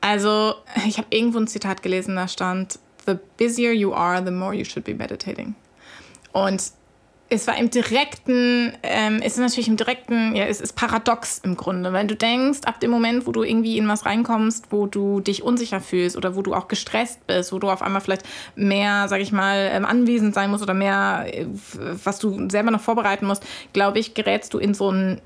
Also, 0.00 0.54
ich 0.86 0.98
habe 0.98 1.08
irgendwo 1.10 1.38
ein 1.38 1.46
Zitat 1.46 1.82
gelesen, 1.82 2.16
da 2.16 2.26
stand, 2.26 2.78
The 3.06 3.18
busier 3.36 3.72
you 3.72 3.92
are, 3.92 4.24
the 4.24 4.30
more 4.30 4.54
you 4.54 4.64
should 4.64 4.84
be 4.84 4.94
meditating. 4.94 5.54
Und 6.32 6.72
es 7.34 7.46
war 7.46 7.56
im 7.56 7.70
direkten, 7.70 8.72
ähm, 8.82 9.20
es 9.20 9.34
ist 9.34 9.38
natürlich 9.38 9.68
im 9.68 9.78
direkten, 9.78 10.36
ja, 10.36 10.44
es 10.44 10.60
ist 10.60 10.74
paradox 10.74 11.38
im 11.38 11.56
Grunde, 11.56 11.92
weil 11.92 12.06
du 12.06 12.14
denkst, 12.14 12.60
ab 12.66 12.78
dem 12.80 12.90
Moment, 12.90 13.26
wo 13.26 13.32
du 13.32 13.42
irgendwie 13.42 13.78
in 13.78 13.88
was 13.88 14.04
reinkommst, 14.04 14.66
wo 14.70 14.86
du 14.86 15.20
dich 15.20 15.42
unsicher 15.42 15.80
fühlst 15.80 16.16
oder 16.16 16.36
wo 16.36 16.42
du 16.42 16.54
auch 16.54 16.68
gestresst 16.68 17.26
bist, 17.26 17.52
wo 17.52 17.58
du 17.58 17.70
auf 17.70 17.80
einmal 17.80 18.02
vielleicht 18.02 18.24
mehr, 18.54 19.08
sag 19.08 19.22
ich 19.22 19.32
mal, 19.32 19.70
ähm, 19.72 19.86
anwesend 19.86 20.34
sein 20.34 20.50
musst 20.50 20.62
oder 20.62 20.74
mehr, 20.74 21.24
äh, 21.26 21.46
was 22.04 22.18
du 22.18 22.50
selber 22.50 22.70
noch 22.70 22.82
vorbereiten 22.82 23.26
musst, 23.26 23.44
glaube 23.72 23.98
ich, 23.98 24.12
gerätst 24.12 24.52
du 24.52 24.58
in 24.58 24.74
so 24.74 24.90
ein 24.90 25.20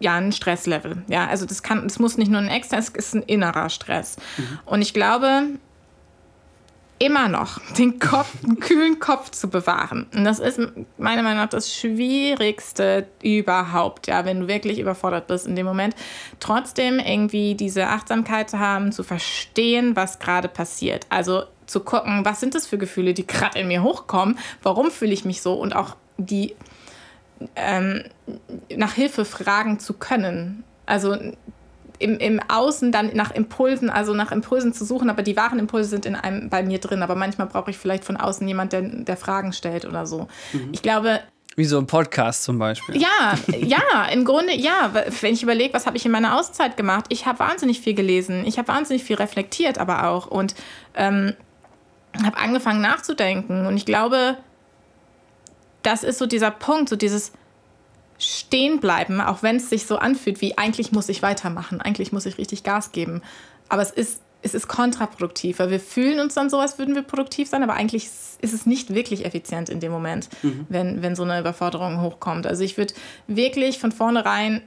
ja, 0.00 0.16
ein 0.16 0.32
Stresslevel. 0.32 1.04
Ja, 1.06 1.28
also 1.28 1.46
das 1.46 1.62
kann, 1.62 1.84
das 1.84 2.00
muss 2.00 2.18
nicht 2.18 2.28
nur 2.28 2.40
ein 2.40 2.48
externer, 2.48 2.82
es 2.82 2.88
ist 2.88 3.14
ein 3.14 3.22
innerer 3.22 3.68
Stress. 3.68 4.16
Mhm. 4.36 4.58
Und 4.64 4.82
ich 4.82 4.94
glaube, 4.94 5.44
immer 7.02 7.28
noch 7.28 7.58
den 7.76 7.98
Kopf, 7.98 8.32
einen 8.44 8.60
kühlen 8.60 9.00
Kopf 9.00 9.32
zu 9.32 9.50
bewahren. 9.50 10.06
Und 10.14 10.22
das 10.22 10.38
ist 10.38 10.60
meiner 10.98 11.24
Meinung 11.24 11.38
nach 11.38 11.48
das 11.48 11.74
Schwierigste 11.74 13.08
überhaupt, 13.24 14.06
ja, 14.06 14.24
wenn 14.24 14.42
du 14.42 14.48
wirklich 14.48 14.78
überfordert 14.78 15.26
bist 15.26 15.48
in 15.48 15.56
dem 15.56 15.66
Moment. 15.66 15.96
Trotzdem 16.38 17.00
irgendwie 17.00 17.56
diese 17.56 17.88
Achtsamkeit 17.88 18.48
zu 18.48 18.60
haben, 18.60 18.92
zu 18.92 19.02
verstehen, 19.02 19.96
was 19.96 20.20
gerade 20.20 20.46
passiert. 20.46 21.04
Also 21.08 21.42
zu 21.66 21.80
gucken, 21.80 22.24
was 22.24 22.38
sind 22.38 22.54
das 22.54 22.68
für 22.68 22.78
Gefühle, 22.78 23.14
die 23.14 23.26
gerade 23.26 23.58
in 23.58 23.66
mir 23.66 23.82
hochkommen, 23.82 24.38
warum 24.62 24.92
fühle 24.92 25.12
ich 25.12 25.24
mich 25.24 25.42
so 25.42 25.54
und 25.54 25.74
auch 25.74 25.96
die 26.18 26.54
ähm, 27.56 28.04
nach 28.76 28.92
Hilfe 28.92 29.24
fragen 29.24 29.80
zu 29.80 29.94
können. 29.94 30.62
Also 30.86 31.16
im, 32.02 32.18
im 32.18 32.40
Außen 32.48 32.92
dann 32.92 33.10
nach 33.14 33.30
Impulsen, 33.30 33.88
also 33.90 34.14
nach 34.14 34.32
Impulsen 34.32 34.72
zu 34.72 34.84
suchen, 34.84 35.08
aber 35.08 35.22
die 35.22 35.36
wahren 35.36 35.58
Impulse 35.58 35.90
sind 35.90 36.06
in 36.06 36.16
einem 36.16 36.48
bei 36.48 36.62
mir 36.62 36.78
drin. 36.78 37.02
Aber 37.02 37.14
manchmal 37.14 37.46
brauche 37.46 37.70
ich 37.70 37.78
vielleicht 37.78 38.04
von 38.04 38.16
außen 38.16 38.46
jemand, 38.46 38.72
der, 38.72 38.82
der 38.82 39.16
Fragen 39.16 39.52
stellt 39.52 39.84
oder 39.84 40.06
so. 40.06 40.28
Mhm. 40.52 40.70
Ich 40.72 40.82
glaube. 40.82 41.20
Wie 41.54 41.64
so 41.64 41.78
ein 41.78 41.86
Podcast 41.86 42.44
zum 42.44 42.58
Beispiel. 42.58 43.00
Ja, 43.00 43.34
ja, 43.58 44.06
im 44.10 44.24
Grunde 44.24 44.54
ja. 44.54 44.92
Wenn 45.20 45.34
ich 45.34 45.42
überlege, 45.42 45.74
was 45.74 45.86
habe 45.86 45.96
ich 45.96 46.04
in 46.06 46.10
meiner 46.10 46.38
Auszeit 46.38 46.76
gemacht? 46.76 47.04
Ich 47.10 47.26
habe 47.26 47.38
wahnsinnig 47.40 47.80
viel 47.80 47.94
gelesen. 47.94 48.44
Ich 48.46 48.58
habe 48.58 48.68
wahnsinnig 48.68 49.04
viel 49.04 49.16
reflektiert, 49.16 49.78
aber 49.78 50.08
auch. 50.08 50.26
Und 50.26 50.54
ähm, 50.94 51.34
habe 52.24 52.38
angefangen 52.38 52.80
nachzudenken. 52.80 53.66
Und 53.66 53.76
ich 53.76 53.86
glaube, 53.86 54.38
das 55.82 56.04
ist 56.04 56.18
so 56.18 56.26
dieser 56.26 56.50
Punkt, 56.50 56.88
so 56.88 56.96
dieses 56.96 57.32
stehen 58.22 58.80
bleiben, 58.80 59.20
auch 59.20 59.42
wenn 59.42 59.56
es 59.56 59.68
sich 59.68 59.86
so 59.86 59.96
anfühlt, 59.96 60.40
wie 60.40 60.56
eigentlich 60.56 60.92
muss 60.92 61.08
ich 61.08 61.22
weitermachen, 61.22 61.80
eigentlich 61.80 62.12
muss 62.12 62.26
ich 62.26 62.38
richtig 62.38 62.62
Gas 62.62 62.92
geben. 62.92 63.22
Aber 63.68 63.82
es 63.82 63.90
ist, 63.90 64.22
es 64.42 64.54
ist 64.54 64.68
kontraproduktiv, 64.68 65.58
weil 65.58 65.70
wir 65.70 65.80
fühlen 65.80 66.20
uns 66.20 66.34
dann 66.34 66.50
so, 66.50 66.58
als 66.58 66.78
würden 66.78 66.94
wir 66.94 67.02
produktiv 67.02 67.48
sein, 67.48 67.62
aber 67.62 67.74
eigentlich 67.74 68.04
ist 68.04 68.54
es 68.54 68.66
nicht 68.66 68.94
wirklich 68.94 69.24
effizient 69.24 69.68
in 69.68 69.80
dem 69.80 69.92
Moment, 69.92 70.28
mhm. 70.42 70.66
wenn, 70.68 71.02
wenn 71.02 71.16
so 71.16 71.22
eine 71.22 71.38
Überforderung 71.40 72.00
hochkommt. 72.00 72.46
Also 72.46 72.62
ich 72.62 72.76
würde 72.76 72.94
wirklich 73.26 73.78
von 73.78 73.92
vornherein 73.92 74.62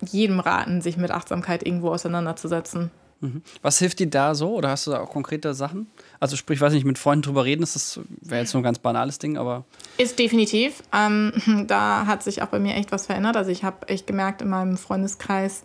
jedem 0.00 0.40
raten, 0.40 0.80
sich 0.80 0.96
mit 0.96 1.10
Achtsamkeit 1.10 1.64
irgendwo 1.64 1.90
auseinanderzusetzen. 1.90 2.90
Mhm. 3.22 3.40
Was 3.62 3.78
hilft 3.78 4.00
dir 4.00 4.10
da 4.10 4.34
so? 4.34 4.54
Oder 4.54 4.70
hast 4.70 4.86
du 4.86 4.90
da 4.90 5.00
auch 5.00 5.10
konkrete 5.10 5.54
Sachen? 5.54 5.86
Also 6.20 6.36
sprich, 6.36 6.56
ich 6.56 6.60
weiß 6.60 6.72
nicht, 6.72 6.84
mit 6.84 6.98
Freunden 6.98 7.22
drüber 7.22 7.44
reden, 7.44 7.62
ist 7.62 7.76
das 7.76 8.00
wäre 8.20 8.40
jetzt 8.40 8.52
nur 8.52 8.60
ein 8.60 8.64
ganz 8.64 8.80
banales 8.80 9.18
Ding, 9.18 9.38
aber. 9.38 9.64
Ist 9.96 10.18
definitiv. 10.18 10.82
Ähm, 10.92 11.32
da 11.68 12.06
hat 12.06 12.22
sich 12.22 12.42
auch 12.42 12.48
bei 12.48 12.58
mir 12.58 12.74
echt 12.74 12.92
was 12.92 13.06
verändert. 13.06 13.36
Also 13.36 13.50
ich 13.50 13.64
habe 13.64 13.88
echt 13.88 14.06
gemerkt 14.06 14.42
in 14.42 14.48
meinem 14.48 14.76
Freundeskreis 14.76 15.62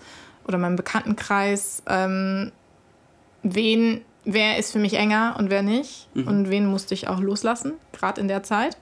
oder 0.48 0.60
meinem 0.60 0.76
Bekanntenkreis, 0.76 1.82
ähm, 1.88 2.52
wen, 3.42 4.02
wer 4.24 4.58
ist 4.58 4.72
für 4.72 4.80
mich 4.80 4.94
enger 4.94 5.36
und 5.40 5.50
wer 5.50 5.64
nicht. 5.64 6.08
Mhm. 6.14 6.28
Und 6.28 6.50
wen 6.50 6.68
musste 6.68 6.94
ich 6.94 7.08
auch 7.08 7.20
loslassen, 7.20 7.74
gerade 7.92 8.22
in 8.22 8.28
der 8.28 8.44
Zeit 8.44 8.78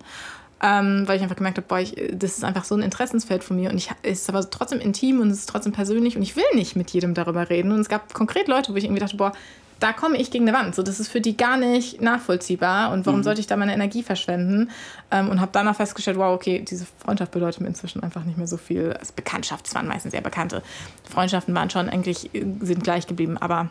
ähm, 0.62 1.04
weil 1.06 1.18
ich 1.18 1.24
einfach 1.24 1.36
gemerkt 1.36 1.58
habe, 1.58 1.68
boah, 1.68 1.80
ich, 1.80 1.96
das 2.14 2.38
ist 2.38 2.44
einfach 2.44 2.64
so 2.64 2.76
ein 2.76 2.82
Interessensfeld 2.82 3.44
von 3.44 3.58
mir 3.58 3.70
und 3.70 3.78
ich, 3.78 3.90
es 4.04 4.22
ist 4.22 4.30
aber 4.30 4.50
trotzdem 4.50 4.80
intim 4.80 5.20
und 5.20 5.30
es 5.30 5.40
ist 5.40 5.50
trotzdem 5.50 5.74
persönlich 5.74 6.16
und 6.16 6.24
ich 6.24 6.36
will 6.36 6.44
nicht 6.54 6.76
mit 6.76 6.92
jedem 6.92 7.14
darüber 7.14 7.50
reden. 7.50 7.72
Und 7.72 7.80
es 7.80 7.90
gab 7.90 8.14
konkret 8.14 8.48
Leute, 8.48 8.72
wo 8.72 8.78
ich 8.78 8.86
irgendwie 8.86 9.02
dachte, 9.02 9.18
boah, 9.18 9.34
da 9.80 9.92
komme 9.92 10.18
ich 10.18 10.32
gegen 10.32 10.48
eine 10.48 10.58
Wand. 10.58 10.74
So, 10.74 10.84
das 10.84 11.00
ist 11.00 11.10
für 11.10 11.20
die 11.20 11.36
gar 11.36 11.58
nicht 11.58 12.02
nachvollziehbar 12.02 12.94
und 12.94 13.06
warum 13.06 13.20
mhm. 13.20 13.24
sollte 13.24 13.42
ich 13.42 13.48
da 13.48 13.58
meine 13.58 13.74
Energie 13.74 14.04
verschwenden? 14.04 14.70
Ähm, 15.12 15.30
und 15.30 15.42
habe 15.42 15.52
dann 15.52 15.68
auch 15.68 15.76
festgestellt, 15.76 16.18
wow, 16.18 16.34
okay, 16.34 16.64
diese 16.68 16.86
Freundschaft 17.00 17.32
bedeutet 17.32 17.62
mir 17.62 17.68
inzwischen 17.68 18.02
einfach 18.02 18.24
nicht 18.24 18.38
mehr 18.38 18.48
so 18.48 18.58
viel. 18.58 18.94
Als 18.94 19.12
Bekanntschaft, 19.12 19.68
es 19.68 19.76
waren 19.76 19.88
meistens 19.88 20.12
sehr 20.12 20.22
bekannte 20.22 20.64
Freundschaften, 21.10 21.54
waren 21.54 21.70
schon 21.70 21.90
eigentlich, 21.90 22.30
sind 22.34 22.84
gleich 22.84 23.08
geblieben, 23.08 23.38
aber 23.38 23.70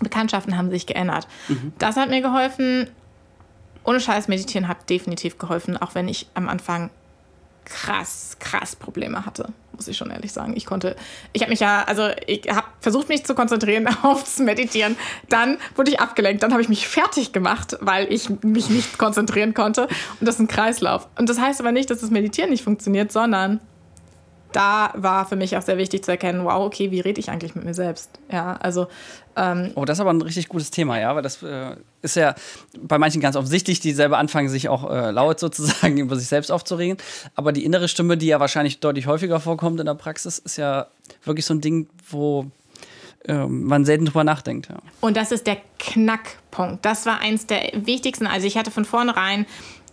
Bekanntschaften 0.00 0.56
haben 0.56 0.70
sich 0.70 0.86
geändert. 0.86 1.26
Mhm. 1.48 1.72
Das 1.78 1.96
hat 1.96 2.10
mir 2.10 2.20
geholfen, 2.20 2.88
ohne 3.84 4.00
Scheiß, 4.00 4.28
meditieren 4.28 4.68
hat 4.68 4.88
definitiv 4.90 5.38
geholfen, 5.38 5.76
auch 5.76 5.94
wenn 5.94 6.08
ich 6.08 6.26
am 6.34 6.48
Anfang 6.48 6.90
krass, 7.64 8.36
krass 8.40 8.74
Probleme 8.74 9.24
hatte, 9.24 9.52
muss 9.72 9.86
ich 9.86 9.96
schon 9.96 10.10
ehrlich 10.10 10.32
sagen. 10.32 10.54
Ich 10.56 10.66
konnte, 10.66 10.96
ich 11.32 11.42
habe 11.42 11.50
mich 11.50 11.60
ja, 11.60 11.84
also 11.84 12.08
ich 12.26 12.42
habe 12.50 12.66
versucht, 12.80 13.08
mich 13.08 13.24
zu 13.24 13.34
konzentrieren 13.34 13.86
aufs 14.02 14.38
Meditieren. 14.38 14.96
Dann 15.28 15.58
wurde 15.76 15.90
ich 15.90 16.00
abgelenkt, 16.00 16.42
dann 16.42 16.52
habe 16.52 16.62
ich 16.62 16.68
mich 16.68 16.88
fertig 16.88 17.32
gemacht, 17.32 17.76
weil 17.80 18.12
ich 18.12 18.28
mich 18.42 18.68
nicht 18.70 18.98
konzentrieren 18.98 19.54
konnte. 19.54 19.82
Und 20.18 20.26
das 20.26 20.36
ist 20.36 20.40
ein 20.40 20.48
Kreislauf. 20.48 21.08
Und 21.18 21.28
das 21.28 21.38
heißt 21.38 21.60
aber 21.60 21.72
nicht, 21.72 21.90
dass 21.90 22.00
das 22.00 22.10
Meditieren 22.10 22.50
nicht 22.50 22.64
funktioniert, 22.64 23.12
sondern 23.12 23.60
da 24.52 24.92
war 24.96 25.26
für 25.26 25.36
mich 25.36 25.56
auch 25.56 25.62
sehr 25.62 25.78
wichtig 25.78 26.04
zu 26.04 26.10
erkennen, 26.10 26.44
wow, 26.44 26.64
okay, 26.64 26.90
wie 26.90 27.00
rede 27.00 27.20
ich 27.20 27.30
eigentlich 27.30 27.54
mit 27.54 27.64
mir 27.64 27.74
selbst? 27.74 28.10
Ja, 28.30 28.56
also. 28.56 28.88
Ähm, 29.36 29.70
oh, 29.74 29.84
das 29.84 29.98
ist 29.98 30.00
aber 30.00 30.12
ein 30.12 30.22
richtig 30.22 30.48
gutes 30.48 30.70
Thema, 30.70 30.98
ja, 30.98 31.14
weil 31.14 31.22
das 31.22 31.42
äh, 31.42 31.76
ist 32.02 32.16
ja 32.16 32.34
bei 32.78 32.98
manchen 32.98 33.20
ganz 33.20 33.36
offensichtlich, 33.36 33.80
die 33.80 33.92
selber 33.92 34.18
anfangen, 34.18 34.48
sich 34.48 34.68
auch 34.68 34.90
äh, 34.90 35.10
laut 35.10 35.38
sozusagen 35.38 35.96
über 35.98 36.16
sich 36.16 36.28
selbst 36.28 36.50
aufzuregen. 36.50 36.98
Aber 37.34 37.52
die 37.52 37.64
innere 37.64 37.88
Stimme, 37.88 38.16
die 38.16 38.26
ja 38.26 38.40
wahrscheinlich 38.40 38.80
deutlich 38.80 39.06
häufiger 39.06 39.40
vorkommt 39.40 39.78
in 39.80 39.86
der 39.86 39.94
Praxis, 39.94 40.38
ist 40.38 40.56
ja 40.56 40.86
wirklich 41.24 41.46
so 41.46 41.54
ein 41.54 41.60
Ding, 41.60 41.88
wo 42.08 42.46
ähm, 43.26 43.64
man 43.64 43.84
selten 43.84 44.06
drüber 44.06 44.24
nachdenkt. 44.24 44.68
Ja. 44.68 44.76
Und 45.00 45.16
das 45.16 45.30
ist 45.30 45.46
der 45.46 45.58
Knackpunkt. 45.78 46.84
Das 46.84 47.04
war 47.06 47.20
eins 47.20 47.46
der 47.46 47.70
wichtigsten. 47.74 48.26
Also 48.26 48.46
ich 48.46 48.56
hatte 48.56 48.70
von 48.70 48.84
vornherein 48.84 49.46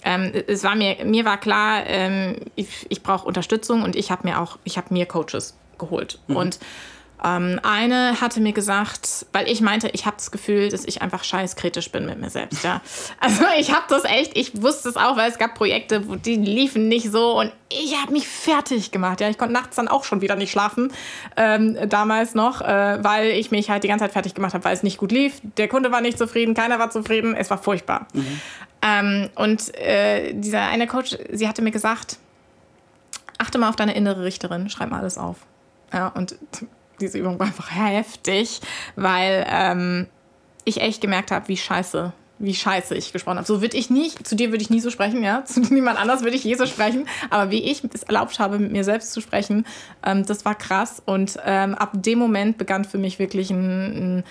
ähm, 0.03 0.31
es 0.47 0.63
war 0.63 0.75
mir, 0.75 1.03
mir 1.05 1.25
war 1.25 1.37
klar, 1.37 1.85
ähm, 1.85 2.37
ich, 2.55 2.85
ich 2.89 3.03
brauche 3.03 3.25
Unterstützung 3.25 3.83
und 3.83 3.95
ich 3.95 4.11
habe 4.11 4.27
mir 4.27 4.39
auch, 4.39 4.57
ich 4.63 4.77
habe 4.77 4.93
mir 4.93 5.05
Coaches 5.05 5.57
geholt. 5.77 6.19
Mhm. 6.27 6.35
Und 6.35 6.59
ähm, 7.23 7.59
eine 7.63 8.21
hatte 8.21 8.39
mir 8.39 8.53
gesagt, 8.53 9.25
weil 9.33 9.49
ich 9.49 9.61
meinte, 9.61 9.89
ich 9.89 10.05
habe 10.05 10.17
das 10.17 10.29
Gefühl, 10.29 10.69
dass 10.69 10.85
ich 10.85 11.01
einfach 11.01 11.23
scheißkritisch 11.23 11.91
bin 11.91 12.05
mit 12.05 12.19
mir 12.19 12.29
selbst. 12.29 12.63
Ja. 12.63 12.81
Also 13.19 13.43
ich 13.59 13.71
habe 13.71 13.85
das 13.89 14.03
echt, 14.05 14.37
ich 14.37 14.61
wusste 14.61 14.89
es 14.89 14.95
auch, 14.95 15.17
weil 15.17 15.29
es 15.29 15.37
gab 15.37 15.55
Projekte, 15.55 16.07
wo 16.07 16.15
die 16.15 16.35
liefen 16.35 16.87
nicht 16.87 17.11
so 17.11 17.39
und 17.39 17.51
ich 17.69 17.99
habe 17.99 18.13
mich 18.13 18.27
fertig 18.27 18.91
gemacht. 18.91 19.19
Ja, 19.19 19.29
ich 19.29 19.37
konnte 19.37 19.53
nachts 19.53 19.75
dann 19.75 19.87
auch 19.87 20.03
schon 20.03 20.21
wieder 20.21 20.35
nicht 20.35 20.51
schlafen, 20.51 20.93
ähm, 21.35 21.77
damals 21.89 22.35
noch, 22.35 22.61
äh, 22.61 23.03
weil 23.03 23.31
ich 23.31 23.51
mich 23.51 23.69
halt 23.69 23.83
die 23.83 23.87
ganze 23.87 24.05
Zeit 24.05 24.13
fertig 24.13 24.35
gemacht 24.35 24.53
habe, 24.53 24.63
weil 24.63 24.73
es 24.73 24.83
nicht 24.83 24.97
gut 24.97 25.11
lief. 25.11 25.41
Der 25.57 25.67
Kunde 25.67 25.91
war 25.91 26.01
nicht 26.01 26.17
zufrieden, 26.17 26.53
keiner 26.53 26.79
war 26.79 26.91
zufrieden, 26.91 27.35
es 27.35 27.49
war 27.49 27.57
furchtbar. 27.57 28.07
Mhm. 28.13 28.39
Ähm, 28.81 29.29
und 29.36 29.75
äh, 29.75 30.34
dieser 30.34 30.62
eine 30.62 30.88
Coach, 30.88 31.17
sie 31.31 31.48
hatte 31.48 31.62
mir 31.62 31.72
gesagt, 31.72 32.17
achte 33.38 33.57
mal 33.57 33.69
auf 33.69 33.75
deine 33.75 33.96
innere 33.96 34.24
Richterin, 34.24 34.69
schreib 34.69 34.91
mal 34.91 35.00
alles 35.00 35.17
auf. 35.17 35.38
Ja, 35.93 36.10
und 36.10 36.36
diese 37.00 37.17
Übung 37.17 37.39
war 37.39 37.48
einfach 37.48 37.72
heftig, 37.74 38.62
weil 38.96 39.46
ähm, 39.50 40.07
ich 40.65 40.81
echt 40.81 41.01
gemerkt 41.01 41.31
habe, 41.31 41.48
wie 41.48 41.57
scheiße, 41.57 42.12
wie 42.39 42.53
scheiße 42.53 42.96
ich 42.96 43.13
gesprochen 43.13 43.38
habe. 43.38 43.48
So 43.48 43.62
würde 43.62 43.77
ich 43.77 43.89
nie, 43.89 44.10
zu 44.10 44.36
dir 44.36 44.51
würde 44.51 44.62
ich 44.62 44.69
nie 44.69 44.79
so 44.79 44.89
sprechen, 44.89 45.24
ja, 45.24 45.46
zu 45.46 45.60
niemand 45.74 46.00
anders 46.00 46.24
würde 46.24 46.36
ich 46.36 46.43
je 46.43 46.55
so 46.55 46.65
sprechen, 46.65 47.07
aber 47.29 47.51
wie 47.51 47.63
ich 47.63 47.84
es 47.93 48.03
erlaubt 48.03 48.39
habe, 48.39 48.60
mit 48.60 48.72
mir 48.72 48.84
selbst 48.84 49.13
zu 49.13 49.22
sprechen, 49.22 49.65
ähm, 50.05 50.25
das 50.25 50.46
war 50.46 50.55
krass 50.55 51.01
und 51.05 51.38
ähm, 51.46 51.75
ab 51.75 51.91
dem 51.93 52.19
Moment 52.19 52.57
begann 52.57 52.86
für 52.86 52.98
mich 52.98 53.19
wirklich 53.19 53.51
ein, 53.51 54.19
ein, 54.19 54.24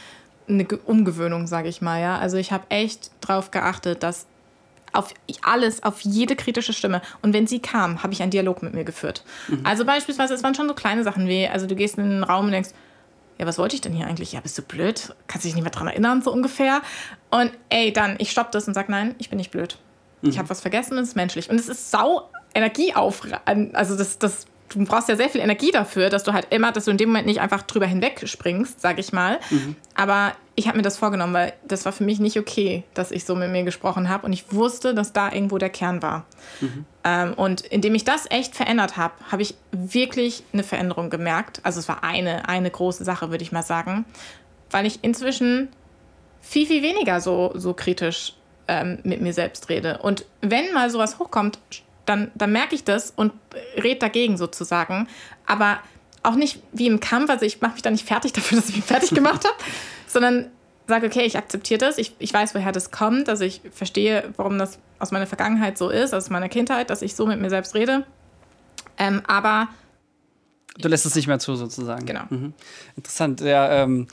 eine 0.48 0.66
Umgewöhnung, 0.84 1.46
sage 1.46 1.68
ich 1.68 1.80
mal, 1.80 2.00
ja. 2.00 2.18
Also 2.18 2.36
ich 2.36 2.52
habe 2.52 2.64
echt 2.68 3.10
darauf 3.20 3.50
geachtet, 3.50 4.02
dass 4.02 4.26
auf 4.96 5.14
alles, 5.42 5.82
auf 5.82 6.00
jede 6.00 6.36
kritische 6.36 6.72
Stimme. 6.72 7.02
Und 7.22 7.32
wenn 7.32 7.46
sie 7.46 7.60
kam, 7.60 8.02
habe 8.02 8.12
ich 8.12 8.22
einen 8.22 8.30
Dialog 8.30 8.62
mit 8.62 8.74
mir 8.74 8.84
geführt. 8.84 9.22
Mhm. 9.48 9.60
Also 9.64 9.84
beispielsweise, 9.84 10.34
es 10.34 10.42
waren 10.42 10.54
schon 10.54 10.68
so 10.68 10.74
kleine 10.74 11.04
Sachen 11.04 11.28
wie, 11.28 11.46
also 11.46 11.66
du 11.66 11.74
gehst 11.74 11.98
in 11.98 12.04
einen 12.04 12.24
Raum 12.24 12.46
und 12.46 12.52
denkst, 12.52 12.70
ja, 13.38 13.46
was 13.46 13.58
wollte 13.58 13.74
ich 13.74 13.82
denn 13.82 13.92
hier 13.92 14.06
eigentlich? 14.06 14.32
Ja, 14.32 14.40
bist 14.40 14.56
du 14.56 14.62
blöd? 14.62 15.14
Kannst 15.26 15.44
dich 15.44 15.54
nicht 15.54 15.62
mehr 15.62 15.72
dran 15.72 15.88
erinnern, 15.88 16.22
so 16.22 16.32
ungefähr. 16.32 16.80
Und 17.30 17.52
ey, 17.68 17.92
dann, 17.92 18.16
ich 18.18 18.30
stopp 18.30 18.50
das 18.50 18.66
und 18.66 18.74
sag, 18.74 18.88
nein, 18.88 19.14
ich 19.18 19.28
bin 19.28 19.36
nicht 19.36 19.50
blöd. 19.50 19.78
Mhm. 20.22 20.30
Ich 20.30 20.38
habe 20.38 20.48
was 20.48 20.60
vergessen 20.60 20.96
und 20.96 21.02
es 21.02 21.10
ist 21.10 21.16
menschlich. 21.16 21.50
Und 21.50 21.60
es 21.60 21.68
ist 21.68 21.90
sau 21.90 22.30
Energie 22.54 22.94
auf. 22.94 23.22
Also 23.44 23.96
das, 23.96 24.18
das, 24.18 24.46
du 24.70 24.84
brauchst 24.84 25.08
ja 25.08 25.16
sehr 25.16 25.28
viel 25.28 25.40
Energie 25.40 25.70
dafür, 25.70 26.10
dass 26.10 26.24
du 26.24 26.32
halt 26.32 26.46
immer, 26.50 26.72
dass 26.72 26.86
du 26.86 26.90
in 26.90 26.96
dem 26.96 27.10
Moment 27.10 27.26
nicht 27.26 27.40
einfach 27.40 27.62
drüber 27.62 27.86
hinweg 27.86 28.22
springst, 28.26 28.80
sag 28.80 28.98
ich 28.98 29.12
mal. 29.12 29.38
Mhm. 29.50 29.76
Aber 29.94 30.32
ich 30.54 30.66
habe 30.68 30.76
mir 30.76 30.82
das 30.82 30.96
vorgenommen, 30.96 31.34
weil 31.34 31.52
das 31.66 31.84
war 31.84 31.92
für 31.92 32.04
mich 32.04 32.18
nicht 32.18 32.38
okay, 32.38 32.84
dass 32.94 33.10
ich 33.10 33.24
so 33.24 33.34
mit 33.34 33.50
mir 33.50 33.62
gesprochen 33.62 34.08
habe 34.08 34.26
und 34.26 34.32
ich 34.32 34.52
wusste, 34.52 34.94
dass 34.94 35.12
da 35.12 35.30
irgendwo 35.30 35.58
der 35.58 35.70
Kern 35.70 36.02
war. 36.02 36.26
Mhm. 36.60 36.84
Ähm, 37.04 37.34
und 37.34 37.60
indem 37.60 37.94
ich 37.94 38.04
das 38.04 38.24
echt 38.30 38.56
verändert 38.56 38.96
habe, 38.96 39.14
habe 39.30 39.42
ich 39.42 39.54
wirklich 39.70 40.42
eine 40.52 40.62
Veränderung 40.62 41.10
gemerkt. 41.10 41.60
Also 41.62 41.78
es 41.78 41.88
war 41.88 42.02
eine, 42.02 42.48
eine 42.48 42.70
große 42.70 43.04
Sache, 43.04 43.30
würde 43.30 43.44
ich 43.44 43.52
mal 43.52 43.62
sagen, 43.62 44.04
weil 44.70 44.86
ich 44.86 45.00
inzwischen 45.02 45.68
viel, 46.40 46.66
viel 46.66 46.82
weniger 46.82 47.20
so, 47.20 47.52
so 47.54 47.74
kritisch 47.74 48.34
ähm, 48.68 48.98
mit 49.02 49.20
mir 49.20 49.32
selbst 49.32 49.68
rede. 49.68 49.98
Und 49.98 50.24
wenn 50.40 50.72
mal 50.72 50.90
sowas 50.90 51.18
hochkommt, 51.18 51.58
dann, 52.06 52.30
dann 52.34 52.52
merke 52.52 52.74
ich 52.74 52.84
das 52.84 53.12
und 53.14 53.32
rede 53.82 53.98
dagegen 53.98 54.36
sozusagen. 54.36 55.08
Aber 55.44 55.78
auch 56.22 56.34
nicht 56.34 56.60
wie 56.72 56.86
im 56.86 57.00
Kampf, 57.00 57.30
also 57.30 57.44
ich 57.44 57.60
mache 57.60 57.74
mich 57.74 57.82
da 57.82 57.90
nicht 57.90 58.06
fertig 58.06 58.32
dafür, 58.34 58.58
dass 58.58 58.68
ich 58.68 58.76
mich 58.76 58.84
fertig 58.84 59.10
gemacht 59.10 59.44
habe, 59.44 59.56
sondern 60.06 60.50
sage, 60.88 61.06
okay, 61.06 61.22
ich 61.22 61.36
akzeptiere 61.36 61.78
das, 61.78 61.98
ich, 61.98 62.14
ich 62.18 62.32
weiß, 62.32 62.54
woher 62.54 62.72
das 62.72 62.92
kommt, 62.92 63.28
also 63.28 63.44
ich 63.44 63.60
verstehe, 63.72 64.32
warum 64.36 64.56
das 64.56 64.78
aus 65.00 65.10
meiner 65.10 65.26
Vergangenheit 65.26 65.76
so 65.76 65.90
ist, 65.90 66.14
aus 66.14 66.30
meiner 66.30 66.48
Kindheit, 66.48 66.90
dass 66.90 67.02
ich 67.02 67.16
so 67.16 67.26
mit 67.26 67.40
mir 67.40 67.50
selbst 67.50 67.74
rede. 67.74 68.06
Ähm, 68.96 69.22
aber. 69.26 69.68
Du 70.78 70.88
lässt 70.88 71.04
es 71.04 71.14
nicht 71.14 71.26
mehr 71.26 71.38
zu, 71.38 71.56
sozusagen. 71.56 72.06
Genau. 72.06 72.22
Mhm. 72.30 72.54
Interessant. 72.96 73.40
Ja, 73.40 73.82
ähm, 73.82 74.06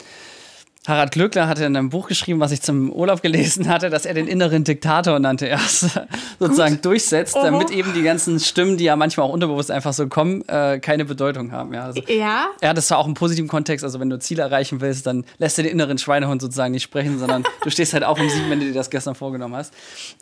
Harald 0.86 1.12
Glöckler 1.12 1.48
hatte 1.48 1.64
in 1.64 1.74
einem 1.76 1.88
Buch 1.88 2.08
geschrieben, 2.08 2.40
was 2.40 2.52
ich 2.52 2.60
zum 2.60 2.92
Urlaub 2.92 3.22
gelesen 3.22 3.68
hatte, 3.68 3.88
dass 3.88 4.04
er 4.04 4.12
den 4.12 4.28
inneren 4.28 4.64
Diktator 4.64 5.18
nannte 5.18 5.48
er 5.48 5.58
sozusagen 6.38 6.74
Gut. 6.74 6.84
durchsetzt, 6.84 7.34
Oho. 7.36 7.44
damit 7.44 7.70
eben 7.70 7.94
die 7.94 8.02
ganzen 8.02 8.38
Stimmen, 8.38 8.76
die 8.76 8.84
ja 8.84 8.94
manchmal 8.94 9.26
auch 9.26 9.32
unterbewusst 9.32 9.70
einfach 9.70 9.94
so 9.94 10.06
kommen, 10.08 10.46
äh, 10.46 10.78
keine 10.80 11.06
Bedeutung 11.06 11.52
haben. 11.52 11.72
Ja, 11.72 11.84
also, 11.84 12.02
ja. 12.06 12.48
ja, 12.62 12.74
das 12.74 12.90
war 12.90 12.98
auch 12.98 13.06
im 13.06 13.14
positiven 13.14 13.48
Kontext. 13.48 13.82
Also 13.82 13.98
wenn 13.98 14.10
du 14.10 14.18
Ziele 14.18 14.42
erreichen 14.42 14.82
willst, 14.82 15.06
dann 15.06 15.24
lässt 15.38 15.56
du 15.56 15.62
den 15.62 15.72
inneren 15.72 15.96
Schweinehund 15.96 16.42
sozusagen 16.42 16.72
nicht 16.72 16.82
sprechen, 16.82 17.18
sondern 17.18 17.44
du 17.62 17.70
stehst 17.70 17.94
halt 17.94 18.04
auch 18.04 18.20
um 18.20 18.28
sieben, 18.28 18.50
wenn 18.50 18.60
du 18.60 18.66
dir 18.66 18.74
das 18.74 18.90
gestern 18.90 19.14
vorgenommen 19.14 19.56
hast. 19.56 19.72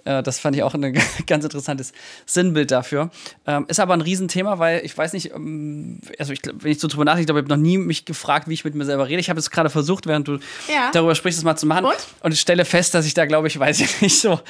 Äh, 0.04 0.23
das 0.23 0.38
fand 0.38 0.54
ich 0.54 0.62
auch 0.62 0.75
ein 0.75 0.97
ganz 1.26 1.42
interessantes 1.42 1.92
Sinnbild 2.25 2.71
dafür. 2.71 3.11
Ähm, 3.49 3.64
ist 3.66 3.81
aber 3.81 3.95
ein 3.95 4.00
Riesenthema, 4.00 4.61
weil 4.61 4.85
ich 4.85 4.97
weiß 4.97 5.12
nicht, 5.12 5.33
ähm, 5.35 6.00
also 6.21 6.33
ich, 6.33 6.40
wenn 6.45 6.71
ich 6.71 6.78
so 6.78 6.87
drüber 6.87 7.04
nachdenke, 7.04 7.23
ich 7.23 7.26
glaube, 7.26 7.40
ich 7.40 7.45
habe 7.47 7.61
noch 7.61 7.62
nie 7.62 7.78
mich 7.78 8.04
gefragt, 8.04 8.47
wie 8.49 8.54
ich 8.54 8.64
mit 8.64 8.76
mir 8.76 8.85
selber 8.85 9.09
rede. 9.09 9.19
Ich 9.19 9.28
habe 9.28 9.40
es 9.40 9.50
gerade 9.50 9.69
versucht, 9.69 10.07
während 10.07 10.28
du 10.28 10.38
ja. 10.68 10.90
darüber 10.92 11.14
sprichst, 11.14 11.38
es 11.38 11.44
mal 11.44 11.56
zu 11.56 11.66
machen. 11.66 11.85
Und? 11.85 11.97
und 12.21 12.32
ich 12.32 12.40
stelle 12.40 12.64
fest, 12.64 12.94
dass 12.94 13.06
ich 13.06 13.14
da, 13.14 13.26
glaube 13.26 13.49
ich, 13.49 13.59
weiß 13.59 13.80
ich 13.80 14.00
nicht, 14.00 14.21
so, 14.21 14.40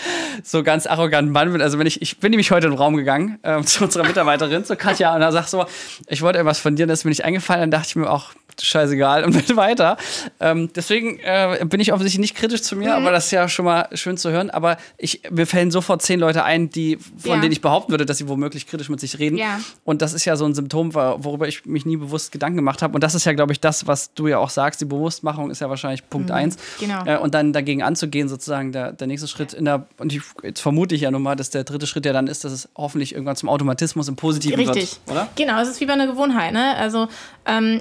so 0.42 0.62
ganz 0.62 0.86
arrogant 0.86 1.30
Mann 1.30 1.52
bin. 1.52 1.62
Also 1.62 1.78
wenn 1.78 1.86
ich, 1.86 2.02
ich 2.02 2.18
bin 2.18 2.30
nämlich 2.30 2.50
heute 2.50 2.66
in 2.66 2.72
den 2.72 2.78
Raum 2.78 2.96
gegangen 2.96 3.38
äh, 3.42 3.62
zu 3.64 3.84
unserer 3.84 4.04
Mitarbeiterin, 4.04 4.64
zu 4.64 4.76
Katja, 4.76 5.14
und 5.14 5.20
da 5.20 5.32
sagt 5.32 5.48
so, 5.48 5.66
ich 6.08 6.22
wollte 6.22 6.38
etwas 6.38 6.58
von 6.58 6.76
dir, 6.76 6.86
das 6.86 7.00
ist 7.00 7.04
mir 7.04 7.10
nicht 7.10 7.24
eingefallen. 7.24 7.62
Dann 7.62 7.70
dachte 7.70 7.88
ich 7.88 7.96
mir 7.96 8.10
auch, 8.10 8.32
scheißegal 8.60 9.24
und 9.24 9.46
bin 9.46 9.56
weiter. 9.56 9.96
Ähm, 10.40 10.70
deswegen 10.74 11.18
äh, 11.20 11.64
bin 11.64 11.80
ich 11.80 11.92
offensichtlich 11.92 12.20
nicht 12.20 12.36
kritisch 12.36 12.62
zu 12.62 12.76
mir, 12.76 12.90
mhm. 12.90 13.02
aber 13.02 13.10
das 13.12 13.26
ist 13.26 13.30
ja 13.30 13.48
schon 13.48 13.64
mal 13.64 13.88
schön 13.94 14.16
zu 14.16 14.30
hören. 14.30 14.50
Aber 14.50 14.76
ich, 14.98 15.22
mir 15.30 15.46
fällen 15.46 15.70
sofort 15.70 16.02
zehn 16.02 16.20
Leute 16.20 16.44
ein, 16.44 16.70
die, 16.70 16.98
von 17.16 17.32
ja. 17.32 17.40
denen 17.40 17.52
ich 17.52 17.60
behaupten 17.60 17.92
würde, 17.92 18.06
dass 18.06 18.18
sie 18.18 18.28
womöglich 18.28 18.66
kritisch 18.66 18.88
mit 18.88 19.00
sich 19.00 19.18
reden. 19.18 19.36
Ja. 19.36 19.60
Und 19.84 20.02
das 20.02 20.12
ist 20.12 20.24
ja 20.24 20.36
so 20.36 20.44
ein 20.44 20.54
Symptom, 20.54 20.94
worüber 20.94 21.48
ich 21.48 21.64
mich 21.64 21.86
nie 21.86 21.96
bewusst 21.96 22.32
Gedanken 22.32 22.56
gemacht 22.56 22.82
habe. 22.82 22.94
Und 22.94 23.02
das 23.02 23.14
ist 23.14 23.24
ja, 23.24 23.32
glaube 23.32 23.52
ich, 23.52 23.60
das, 23.60 23.86
was 23.86 24.12
du 24.14 24.26
ja 24.26 24.38
auch 24.38 24.50
sagst. 24.50 24.80
Die 24.80 24.84
Bewusstmachung 24.84 25.50
ist 25.50 25.60
ja 25.60 25.68
wahrscheinlich 25.68 25.91
Punkt 26.00 26.28
mhm. 26.28 26.34
eins. 26.34 26.56
Genau. 26.80 27.04
Äh, 27.04 27.18
und 27.18 27.34
dann 27.34 27.52
dagegen 27.52 27.82
anzugehen, 27.82 28.28
sozusagen 28.28 28.72
der, 28.72 28.92
der 28.92 29.06
nächste 29.06 29.28
Schritt. 29.28 29.52
In 29.52 29.64
der, 29.64 29.86
und 29.98 30.12
ich, 30.12 30.22
jetzt 30.42 30.60
vermute 30.60 30.94
ich 30.94 31.02
ja 31.02 31.10
nun 31.10 31.22
mal, 31.22 31.36
dass 31.36 31.50
der 31.50 31.64
dritte 31.64 31.86
Schritt 31.86 32.06
ja 32.06 32.12
dann 32.12 32.26
ist, 32.26 32.44
dass 32.44 32.52
es 32.52 32.68
hoffentlich 32.76 33.12
irgendwann 33.12 33.36
zum 33.36 33.48
Automatismus 33.48 34.08
im 34.08 34.16
Positiven 34.16 34.58
Richtig. 34.58 34.98
wird. 35.06 35.10
Oder? 35.10 35.28
Genau, 35.36 35.60
es 35.60 35.68
ist 35.68 35.80
wie 35.80 35.86
bei 35.86 35.92
einer 35.92 36.06
Gewohnheit. 36.06 36.52
Ne? 36.52 36.76
Also 36.76 37.08
ähm, 37.46 37.80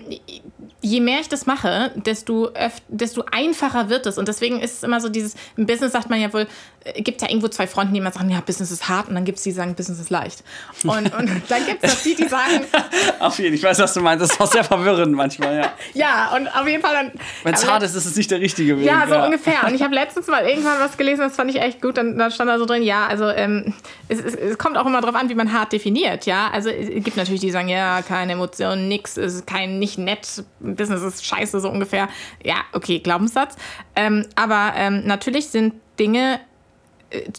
je 0.81 1.00
mehr 1.00 1.20
ich 1.22 1.29
das 1.29 1.46
mache, 1.46 1.92
desto, 1.96 2.50
desto 2.88 3.24
einfacher 3.31 3.90
wird 3.90 4.05
es. 4.05 4.18
Und 4.18 4.27
deswegen 4.27 4.59
ist 4.59 4.77
es 4.77 4.83
immer 4.83 5.00
so 5.00 5.09
dieses, 5.09 5.36
im 5.55 5.66
Business 5.66 5.92
sagt 5.92 6.09
man 6.09 6.20
ja 6.20 6.33
wohl, 6.33 6.48
gibt 6.96 7.22
ja 7.22 7.29
irgendwo 7.29 7.48
zwei 7.48 7.67
Fronten, 7.67 7.94
die 7.94 8.00
immer 8.00 8.11
sagen, 8.11 8.29
ja, 8.29 8.41
Business 8.41 8.72
ist 8.72 8.89
hart 8.89 9.07
und 9.07 9.15
dann 9.15 9.24
gibt 9.24 9.37
es 9.37 9.44
die, 9.44 9.51
die 9.51 9.55
sagen, 9.55 9.75
Business 9.75 10.00
ist 10.00 10.09
leicht. 10.09 10.44
Und, 10.83 11.13
und 11.13 11.29
dann 11.50 11.65
gibt 11.65 11.83
es 11.83 12.03
die, 12.03 12.15
die 12.15 12.27
sagen... 12.27 12.61
auf 13.20 13.37
jeden 13.37 13.50
Fall, 13.50 13.55
ich 13.55 13.63
weiß, 13.63 13.79
was 13.79 13.94
du 13.94 14.01
meinst. 14.01 14.24
Das 14.24 14.31
ist 14.31 14.41
auch 14.41 14.51
sehr 14.51 14.63
verwirrend 14.63 15.13
manchmal, 15.13 15.57
ja. 15.57 15.74
ja, 15.94 16.35
und 16.35 16.48
auf 16.48 16.67
jeden 16.67 16.81
Fall 16.81 16.94
dann... 16.94 17.11
Wenn 17.44 17.53
es 17.53 17.70
hart 17.70 17.83
ist, 17.83 17.96
ist 17.96 18.05
es 18.05 18.15
nicht 18.15 18.31
der 18.31 18.39
richtige 18.39 18.77
Weg. 18.77 18.85
Ja, 18.85 19.05
so 19.07 19.13
ja. 19.13 19.25
ungefähr. 19.25 19.65
Und 19.67 19.75
ich 19.75 19.83
habe 19.83 19.94
letztens 19.94 20.27
mal 20.27 20.44
irgendwann 20.46 20.79
was 20.79 20.98
gelesen, 20.98 21.22
das 21.22 21.35
fand 21.35 21.51
ich 21.51 21.61
echt 21.61 21.81
gut. 21.81 21.98
Dann, 21.98 22.17
dann 22.17 22.31
stand 22.31 22.50
da 22.50 22.57
so 22.57 22.65
drin, 22.65 22.81
ja, 22.81 23.05
also 23.05 23.27
ähm, 23.27 23.74
es, 24.07 24.20
es, 24.20 24.33
es, 24.33 24.57
kommt 24.57 24.77
auch 24.77 24.85
immer 24.85 25.01
darauf 25.01 25.15
an, 25.15 25.29
wie 25.29 25.35
man 25.35 25.53
hart 25.53 25.74
definiert, 25.74 26.25
ja. 26.25 26.50
Also 26.51 26.70
es 26.70 27.03
gibt 27.03 27.17
natürlich 27.17 27.41
die, 27.41 27.48
die 27.48 27.51
sagen, 27.51 27.70
ja, 27.70 28.01
keine 28.01 28.33
Emotionen, 28.33 28.87
nix, 28.87 29.17
ist 29.17 29.46
kein, 29.46 29.77
nicht 29.77 29.98
nett, 29.98 30.44
Business 30.59 31.03
ist 31.03 31.25
scheiße, 31.25 31.59
so 31.59 31.70
ungefähr. 31.70 32.09
Ja, 32.44 32.55
okay, 32.74 33.00
Glaubenssatz. 33.00 33.55
Ähm, 33.96 34.25
aber 34.35 34.74
ähm, 34.75 35.05
natürlich 35.05 35.50
sind 35.50 35.74
Dinge 36.00 36.35
äh, 36.35 36.50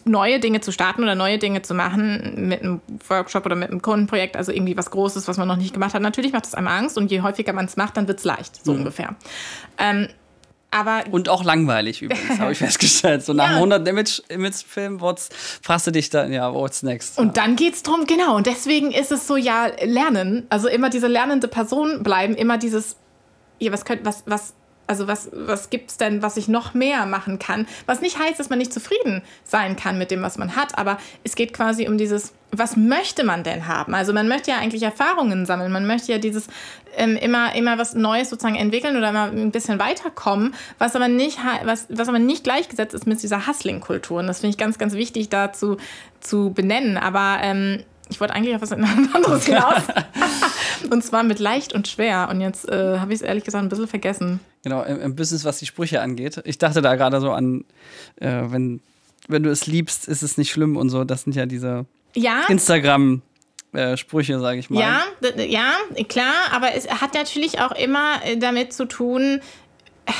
neue 0.05 0.39
Dinge 0.39 0.61
zu 0.61 0.71
starten 0.71 1.03
oder 1.03 1.15
neue 1.15 1.37
Dinge 1.37 1.61
zu 1.61 1.73
machen 1.73 2.47
mit 2.47 2.61
einem 2.61 2.81
Workshop 3.07 3.45
oder 3.45 3.55
mit 3.55 3.71
einem 3.71 3.81
Kundenprojekt, 3.81 4.35
also 4.35 4.51
irgendwie 4.51 4.77
was 4.77 4.91
Großes, 4.91 5.27
was 5.27 5.37
man 5.37 5.47
noch 5.47 5.57
nicht 5.57 5.73
gemacht 5.73 5.93
hat. 5.93 6.01
Natürlich 6.01 6.31
macht 6.31 6.45
es 6.45 6.53
einem 6.53 6.67
Angst 6.67 6.97
und 6.97 7.11
je 7.11 7.21
häufiger 7.21 7.53
man 7.53 7.65
es 7.65 7.75
macht, 7.75 7.97
dann 7.97 8.07
wird 8.07 8.19
es 8.19 8.25
leicht, 8.25 8.63
so 8.63 8.73
mhm. 8.73 8.79
ungefähr. 8.79 9.15
Ähm, 9.77 10.07
aber 10.73 11.03
und 11.11 11.29
auch 11.29 11.43
langweilig 11.43 12.01
übrigens, 12.01 12.39
habe 12.39 12.51
ich 12.51 12.57
festgestellt. 12.59 13.23
So 13.23 13.33
nach 13.33 13.51
ja. 13.51 13.55
100 13.57 13.87
Image-Film 13.87 14.99
fragst 15.61 15.87
du 15.87 15.91
dich 15.91 16.09
dann, 16.09 16.33
ja, 16.33 16.51
what's 16.53 16.81
next? 16.81 17.19
Und 17.19 17.37
dann 17.37 17.55
geht 17.55 17.75
es 17.75 17.83
darum, 17.83 18.05
genau, 18.05 18.35
und 18.35 18.47
deswegen 18.47 18.91
ist 18.91 19.11
es 19.11 19.27
so, 19.27 19.37
ja, 19.37 19.67
lernen, 19.83 20.47
also 20.49 20.67
immer 20.67 20.89
diese 20.89 21.07
lernende 21.07 21.47
Person 21.47 22.01
bleiben, 22.01 22.33
immer 22.35 22.57
dieses, 22.57 22.97
ja, 23.59 23.71
was 23.71 23.85
könnt, 23.85 24.03
was, 24.03 24.23
was 24.25 24.55
also 24.87 25.07
was, 25.07 25.29
was 25.33 25.69
gibt 25.69 25.91
es 25.91 25.97
denn, 25.97 26.21
was 26.21 26.37
ich 26.37 26.47
noch 26.47 26.73
mehr 26.73 27.05
machen 27.05 27.39
kann? 27.39 27.67
Was 27.85 28.01
nicht 28.01 28.19
heißt, 28.19 28.39
dass 28.39 28.49
man 28.49 28.59
nicht 28.59 28.73
zufrieden 28.73 29.21
sein 29.43 29.75
kann 29.75 29.97
mit 29.97 30.11
dem, 30.11 30.21
was 30.21 30.37
man 30.37 30.55
hat, 30.55 30.77
aber 30.77 30.97
es 31.23 31.35
geht 31.35 31.53
quasi 31.53 31.87
um 31.87 31.97
dieses, 31.97 32.33
was 32.51 32.75
möchte 32.75 33.23
man 33.23 33.43
denn 33.43 33.67
haben? 33.67 33.95
Also 33.95 34.13
man 34.13 34.27
möchte 34.27 34.51
ja 34.51 34.57
eigentlich 34.57 34.83
Erfahrungen 34.83 35.45
sammeln, 35.45 35.71
man 35.71 35.87
möchte 35.87 36.11
ja 36.11 36.17
dieses 36.17 36.47
ähm, 36.95 37.15
immer, 37.15 37.55
immer 37.55 37.77
was 37.77 37.95
Neues 37.95 38.29
sozusagen 38.29 38.55
entwickeln 38.55 38.97
oder 38.97 39.09
immer 39.09 39.25
ein 39.25 39.51
bisschen 39.51 39.79
weiterkommen, 39.79 40.53
was 40.77 40.95
aber 40.95 41.07
nicht, 41.07 41.39
was, 41.63 41.87
was 41.89 42.07
aber 42.07 42.19
nicht 42.19 42.43
gleichgesetzt 42.43 42.93
ist 42.93 43.07
mit 43.07 43.21
dieser 43.21 43.47
Hustling-Kultur. 43.47 44.19
Und 44.19 44.27
das 44.27 44.41
finde 44.41 44.51
ich 44.51 44.57
ganz, 44.57 44.77
ganz 44.77 44.93
wichtig 44.93 45.29
dazu 45.29 45.77
zu 46.19 46.51
benennen. 46.53 46.97
Aber 46.97 47.37
ähm, 47.41 47.83
ich 48.09 48.19
wollte 48.19 48.35
eigentlich 48.35 48.55
auf 48.55 48.61
was 48.61 48.71
anderes 48.71 49.45
hinaus. 49.45 49.83
und 50.91 51.03
zwar 51.03 51.23
mit 51.23 51.39
leicht 51.39 51.73
und 51.73 51.87
schwer. 51.87 52.27
Und 52.29 52.41
jetzt 52.41 52.69
äh, 52.69 52.99
habe 52.99 53.13
ich 53.13 53.21
es 53.21 53.25
ehrlich 53.25 53.43
gesagt 53.43 53.63
ein 53.63 53.69
bisschen 53.69 53.87
vergessen. 53.87 54.39
Genau, 54.63 54.83
im, 54.83 55.01
im, 55.01 55.15
Business, 55.15 55.43
was 55.43 55.59
die 55.59 55.65
Sprüche 55.65 56.01
angeht. 56.01 56.41
Ich 56.45 56.57
dachte 56.57 56.81
da 56.81 56.95
gerade 56.95 57.19
so 57.19 57.31
an, 57.31 57.65
äh, 58.15 58.43
wenn, 58.45 58.81
wenn 59.27 59.43
du 59.43 59.49
es 59.49 59.67
liebst, 59.67 60.07
ist 60.07 60.23
es 60.23 60.37
nicht 60.37 60.51
schlimm 60.51 60.77
und 60.77 60.89
so. 60.89 61.03
Das 61.03 61.23
sind 61.23 61.35
ja 61.35 61.45
diese 61.45 61.85
ja. 62.15 62.43
Instagram- 62.47 63.21
äh, 63.73 63.97
Sprüche, 63.97 64.39
sage 64.39 64.59
ich 64.59 64.69
mal. 64.69 64.79
Ja, 64.79 65.01
ja, 65.43 65.73
klar, 66.07 66.33
aber 66.51 66.75
es 66.75 66.87
hat 66.87 67.15
natürlich 67.15 67.59
auch 67.59 67.71
immer 67.71 68.23
äh, 68.23 68.37
damit 68.37 68.71
zu 68.71 68.85
tun, 68.85 69.41
äh, 70.05 70.11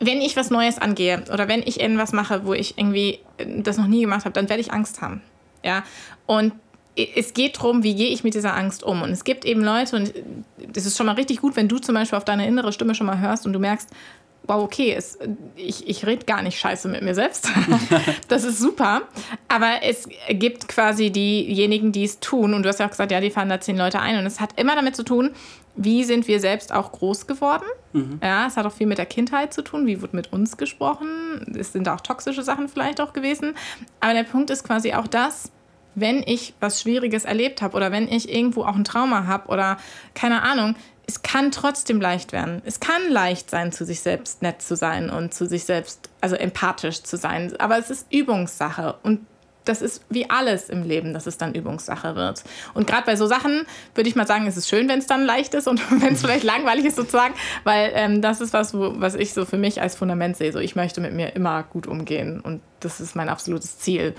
wenn 0.00 0.20
ich 0.20 0.34
was 0.34 0.50
Neues 0.50 0.78
angehe 0.78 1.22
oder 1.32 1.46
wenn 1.46 1.62
ich 1.62 1.80
irgendwas 1.80 2.12
mache, 2.12 2.44
wo 2.44 2.54
ich 2.54 2.76
irgendwie 2.76 3.20
das 3.56 3.78
noch 3.78 3.86
nie 3.86 4.00
gemacht 4.00 4.24
habe, 4.24 4.32
dann 4.32 4.48
werde 4.48 4.60
ich 4.60 4.72
Angst 4.72 5.00
haben. 5.00 5.22
Ja, 5.64 5.84
und 6.26 6.52
es 6.96 7.32
geht 7.32 7.56
darum, 7.56 7.82
wie 7.82 7.94
gehe 7.94 8.08
ich 8.08 8.22
mit 8.22 8.34
dieser 8.34 8.54
Angst 8.54 8.82
um. 8.82 9.02
Und 9.02 9.10
es 9.10 9.24
gibt 9.24 9.44
eben 9.44 9.62
Leute, 9.62 9.96
und 9.96 10.12
es 10.74 10.86
ist 10.86 10.96
schon 10.96 11.06
mal 11.06 11.14
richtig 11.14 11.40
gut, 11.40 11.56
wenn 11.56 11.68
du 11.68 11.78
zum 11.78 11.94
Beispiel 11.94 12.18
auf 12.18 12.24
deine 12.24 12.46
innere 12.46 12.72
Stimme 12.72 12.94
schon 12.94 13.06
mal 13.06 13.18
hörst 13.18 13.46
und 13.46 13.52
du 13.52 13.58
merkst, 13.58 13.88
wow, 14.46 14.62
okay, 14.62 14.92
es, 14.92 15.18
ich, 15.56 15.88
ich 15.88 16.04
rede 16.04 16.26
gar 16.26 16.42
nicht 16.42 16.58
scheiße 16.58 16.88
mit 16.88 17.02
mir 17.02 17.14
selbst. 17.14 17.48
das 18.28 18.44
ist 18.44 18.58
super. 18.58 19.02
Aber 19.48 19.82
es 19.82 20.08
gibt 20.28 20.68
quasi 20.68 21.10
diejenigen, 21.10 21.92
die 21.92 22.04
es 22.04 22.20
tun. 22.20 22.52
Und 22.54 22.64
du 22.64 22.68
hast 22.68 22.80
ja 22.80 22.86
auch 22.86 22.90
gesagt, 22.90 23.12
ja, 23.12 23.20
die 23.20 23.30
fahren 23.30 23.48
da 23.48 23.60
zehn 23.60 23.76
Leute 23.76 24.00
ein. 24.00 24.18
Und 24.18 24.26
es 24.26 24.40
hat 24.40 24.58
immer 24.58 24.74
damit 24.74 24.96
zu 24.96 25.04
tun, 25.04 25.30
wie 25.76 26.04
sind 26.04 26.28
wir 26.28 26.40
selbst 26.40 26.72
auch 26.72 26.92
groß 26.92 27.26
geworden. 27.26 27.64
Mhm. 27.92 28.18
Ja, 28.22 28.46
es 28.46 28.56
hat 28.56 28.66
auch 28.66 28.72
viel 28.72 28.86
mit 28.86 28.98
der 28.98 29.06
Kindheit 29.06 29.54
zu 29.54 29.62
tun. 29.62 29.86
Wie 29.86 30.02
wird 30.02 30.12
mit 30.12 30.32
uns 30.32 30.56
gesprochen? 30.56 31.54
Es 31.56 31.72
sind 31.72 31.88
auch 31.88 32.00
toxische 32.00 32.42
Sachen 32.42 32.68
vielleicht 32.68 33.00
auch 33.00 33.12
gewesen. 33.12 33.54
Aber 34.00 34.12
der 34.12 34.24
Punkt 34.24 34.50
ist 34.50 34.64
quasi 34.64 34.92
auch 34.92 35.06
das, 35.06 35.52
wenn 35.94 36.22
ich 36.24 36.54
was 36.60 36.80
Schwieriges 36.80 37.24
erlebt 37.24 37.62
habe 37.62 37.76
oder 37.76 37.92
wenn 37.92 38.08
ich 38.08 38.32
irgendwo 38.32 38.64
auch 38.64 38.76
ein 38.76 38.84
Trauma 38.84 39.26
habe 39.26 39.48
oder 39.48 39.76
keine 40.14 40.42
Ahnung, 40.42 40.74
es 41.06 41.22
kann 41.22 41.50
trotzdem 41.50 42.00
leicht 42.00 42.32
werden. 42.32 42.62
Es 42.64 42.80
kann 42.80 43.10
leicht 43.10 43.50
sein, 43.50 43.72
zu 43.72 43.84
sich 43.84 44.00
selbst 44.00 44.42
nett 44.42 44.62
zu 44.62 44.76
sein 44.76 45.10
und 45.10 45.34
zu 45.34 45.46
sich 45.46 45.64
selbst, 45.64 46.08
also 46.20 46.36
empathisch 46.36 47.02
zu 47.02 47.16
sein. 47.16 47.52
Aber 47.58 47.78
es 47.78 47.90
ist 47.90 48.06
Übungssache. 48.10 48.94
Und 49.02 49.26
das 49.64 49.82
ist 49.82 50.04
wie 50.08 50.28
alles 50.30 50.68
im 50.68 50.82
Leben, 50.82 51.12
dass 51.12 51.26
es 51.26 51.38
dann 51.38 51.54
Übungssache 51.54 52.16
wird. 52.16 52.42
Und 52.74 52.86
gerade 52.86 53.04
bei 53.04 53.16
so 53.16 53.26
Sachen 53.26 53.66
würde 53.94 54.08
ich 54.08 54.16
mal 54.16 54.26
sagen, 54.26 54.46
ist 54.46 54.56
es 54.56 54.68
schön, 54.68 54.88
wenn 54.88 54.98
es 54.98 55.06
dann 55.06 55.24
leicht 55.24 55.54
ist 55.54 55.68
und 55.68 55.80
wenn 56.02 56.14
es 56.14 56.22
vielleicht 56.22 56.44
langweilig 56.44 56.86
ist 56.86 56.96
sozusagen, 56.96 57.34
weil 57.64 57.92
ähm, 57.94 58.22
das 58.22 58.40
ist 58.40 58.52
was, 58.52 58.74
wo, 58.74 58.94
was 58.96 59.14
ich 59.14 59.34
so 59.34 59.44
für 59.44 59.58
mich 59.58 59.80
als 59.80 59.94
Fundament 59.94 60.36
sehe. 60.36 60.52
So, 60.52 60.58
ich 60.58 60.76
möchte 60.76 61.00
mit 61.00 61.12
mir 61.12 61.34
immer 61.34 61.62
gut 61.64 61.86
umgehen 61.86 62.40
und 62.40 62.60
das 62.80 63.00
ist 63.00 63.14
mein 63.14 63.28
absolutes 63.28 63.78
Ziel. 63.78 64.14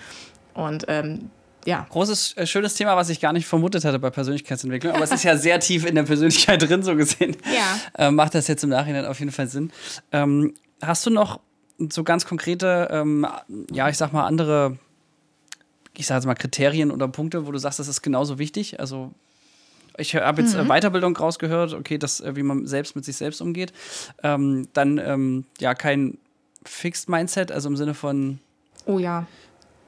Und 0.53 0.85
ähm, 0.87 1.29
ja. 1.65 1.85
Großes, 1.89 2.37
äh, 2.37 2.45
schönes 2.45 2.75
Thema, 2.75 2.95
was 2.95 3.09
ich 3.09 3.19
gar 3.19 3.33
nicht 3.33 3.45
vermutet 3.45 3.85
hatte 3.85 3.99
bei 3.99 4.09
Persönlichkeitsentwicklung. 4.09 4.93
Aber 4.93 5.03
es 5.03 5.11
ist 5.11 5.23
ja 5.23 5.37
sehr 5.37 5.59
tief 5.59 5.85
in 5.85 5.95
der 5.95 6.03
Persönlichkeit 6.03 6.61
drin, 6.61 6.83
so 6.83 6.95
gesehen. 6.95 7.37
Ja. 7.45 8.07
Äh, 8.07 8.11
macht 8.11 8.35
das 8.35 8.47
jetzt 8.47 8.63
im 8.63 8.69
Nachhinein 8.69 9.05
auf 9.05 9.19
jeden 9.19 9.31
Fall 9.31 9.47
Sinn. 9.47 9.71
Ähm, 10.11 10.53
hast 10.81 11.05
du 11.05 11.09
noch 11.09 11.39
so 11.89 12.03
ganz 12.03 12.25
konkrete, 12.25 12.89
ähm, 12.91 13.25
ja, 13.71 13.89
ich 13.89 13.97
sag 13.97 14.13
mal, 14.13 14.25
andere, 14.25 14.77
ich 15.95 16.07
sag 16.07 16.15
jetzt 16.15 16.25
mal, 16.25 16.35
Kriterien 16.35 16.91
oder 16.91 17.07
Punkte, 17.07 17.47
wo 17.47 17.51
du 17.51 17.57
sagst, 17.57 17.79
das 17.79 17.87
ist 17.87 18.01
genauso 18.01 18.39
wichtig? 18.39 18.79
Also, 18.79 19.11
ich 19.97 20.15
habe 20.15 20.41
jetzt 20.41 20.55
äh, 20.55 20.63
mhm. 20.63 20.69
Weiterbildung 20.69 21.15
rausgehört, 21.15 21.73
okay, 21.73 21.97
das, 21.97 22.19
äh, 22.19 22.35
wie 22.35 22.43
man 22.43 22.67
selbst 22.67 22.95
mit 22.95 23.05
sich 23.05 23.15
selbst 23.15 23.41
umgeht. 23.41 23.73
Ähm, 24.23 24.67
dann, 24.73 24.97
ähm, 24.97 25.45
ja, 25.59 25.75
kein 25.75 26.17
Fixed 26.65 27.09
Mindset, 27.09 27.51
also 27.51 27.69
im 27.69 27.77
Sinne 27.77 27.93
von. 27.93 28.39
Oh 28.85 28.99
ja 28.99 29.27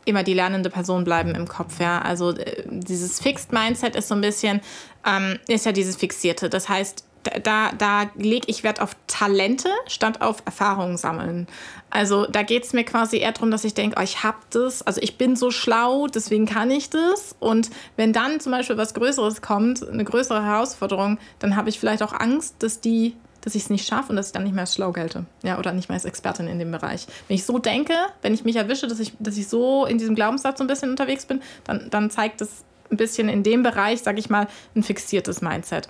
immer 0.06 0.24
die 0.24 0.34
lernende 0.34 0.70
Person 0.70 1.04
bleiben 1.04 1.36
im 1.36 1.48
Kopf. 1.48 1.80
Ja? 1.80 2.02
Also 2.02 2.32
äh, 2.32 2.64
dieses 2.68 3.20
Fixed 3.20 3.52
Mindset 3.52 3.96
ist 3.96 4.08
so 4.08 4.16
ein 4.16 4.22
bisschen, 4.22 4.62
ähm, 5.06 5.40
ist 5.48 5.66
ja 5.66 5.72
dieses 5.72 5.96
Fixierte. 5.96 6.50
Das 6.50 6.70
heißt, 6.70 7.04
da, 7.44 7.72
da 7.72 8.04
lege 8.16 8.46
ich 8.48 8.64
Wert 8.64 8.80
auf 8.80 8.96
Talente 9.08 9.70
statt 9.88 10.22
auf 10.22 10.44
Erfahrungen 10.46 10.98
sammeln. 10.98 11.48
Also 11.90 12.26
da 12.26 12.44
geht 12.44 12.66
es 12.66 12.74
mir 12.74 12.84
quasi 12.84 13.18
eher 13.18 13.32
darum, 13.32 13.52
dass 13.52 13.64
ich 13.64 13.74
denke, 13.74 13.98
oh, 14.00 14.04
ich 14.04 14.24
habe 14.24 14.38
das, 14.52 14.82
also 14.82 15.02
ich 15.02 15.18
bin 15.18 15.36
so 15.36 15.52
schlau, 15.52 16.08
deswegen 16.08 16.46
kann 16.46 16.70
ich 16.72 16.90
das. 16.90 17.36
Und 17.40 17.70
wenn 17.96 18.14
dann 18.14 18.40
zum 18.40 18.52
Beispiel 18.52 18.78
was 18.78 18.94
Größeres 18.94 19.42
kommt, 19.42 19.88
eine 19.88 20.04
größere 20.04 20.44
Herausforderung, 20.44 21.18
dann 21.40 21.56
habe 21.56 21.70
ich 21.70 21.80
vielleicht 21.80 22.04
auch 22.04 22.14
Angst, 22.14 22.56
dass 22.60 22.80
die 22.80 23.16
dass 23.46 23.56
ich 23.56 23.64
es 23.64 23.70
nicht 23.70 23.88
schaffe 23.88 24.10
und 24.10 24.18
dass 24.18 24.28
ich 24.28 24.34
dann 24.34 24.44
nicht 24.44 24.54
mehr 24.54 24.64
als 24.64 24.74
schlau 24.74 24.92
gelte. 24.92 25.26
Ja, 25.44 25.58
oder 25.58 25.72
nicht 25.72 25.88
mehr 25.88 25.94
als 25.94 26.04
Expertin 26.04 26.48
in 26.48 26.60
dem 26.60 26.72
Bereich. 26.72 27.08
Wenn 27.28 27.36
ich 27.36 27.46
so 27.46 27.60
denke, 27.60 27.94
wenn 28.24 28.34
ich 28.34 28.44
mich 28.44 28.58
erwische, 28.58 28.88
dass 28.88 29.00
ich, 29.00 29.14
dass 29.20 29.38
ich 29.38 29.48
so 29.48 29.86
in 29.86 30.00
diesem 30.00 30.16
Glaubenssatz 30.16 30.58
so 30.58 30.64
ein 30.64 30.68
bisschen 30.68 30.90
unterwegs 30.90 31.26
bin, 31.26 31.42
dann, 31.64 31.90
dann 31.92 32.10
zeigt 32.10 32.42
es 32.42 32.66
ein 32.92 32.98
bisschen 32.98 33.30
in 33.30 33.44
dem 33.44 33.64
Bereich, 33.64 34.02
sag 34.02 34.18
ich 34.18 34.30
mal, 34.30 34.48
ein 34.76 34.84
fixiertes 34.84 35.42
Mindset. 35.42 35.88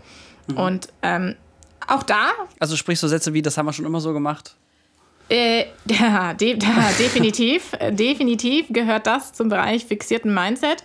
Mhm. 0.48 0.58
Und 0.58 0.88
ähm, 1.02 1.36
auch 1.88 2.04
da. 2.04 2.32
Also 2.60 2.76
sprich 2.76 3.00
so 3.00 3.08
Sätze 3.08 3.34
wie, 3.34 3.41
das 3.41 3.58
haben 3.58 3.65
wir 3.65 3.74
schon 3.74 3.86
immer 3.86 4.02
so 4.02 4.12
gemacht. 4.12 4.56
Äh, 5.30 5.65
ja, 5.86 6.34
de 6.34 6.60
ja, 6.62 6.91
definitiv, 7.00 7.72
äh, 7.80 7.91
definitiv 7.91 8.68
gehört 8.70 9.08
das 9.08 9.32
zum 9.32 9.48
Bereich 9.48 9.86
fixierten 9.86 10.34
Mindset. 10.34 10.84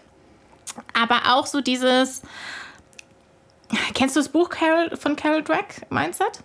Aber 0.94 1.34
auch 1.34 1.46
so 1.46 1.60
dieses, 1.60 2.22
kennst 3.94 4.14
du 4.14 4.20
das 4.20 4.28
Buch 4.28 4.48
Carol, 4.50 4.96
von 4.96 5.16
Carol 5.16 5.42
Dweck, 5.42 5.86
Mindset? 5.90 6.44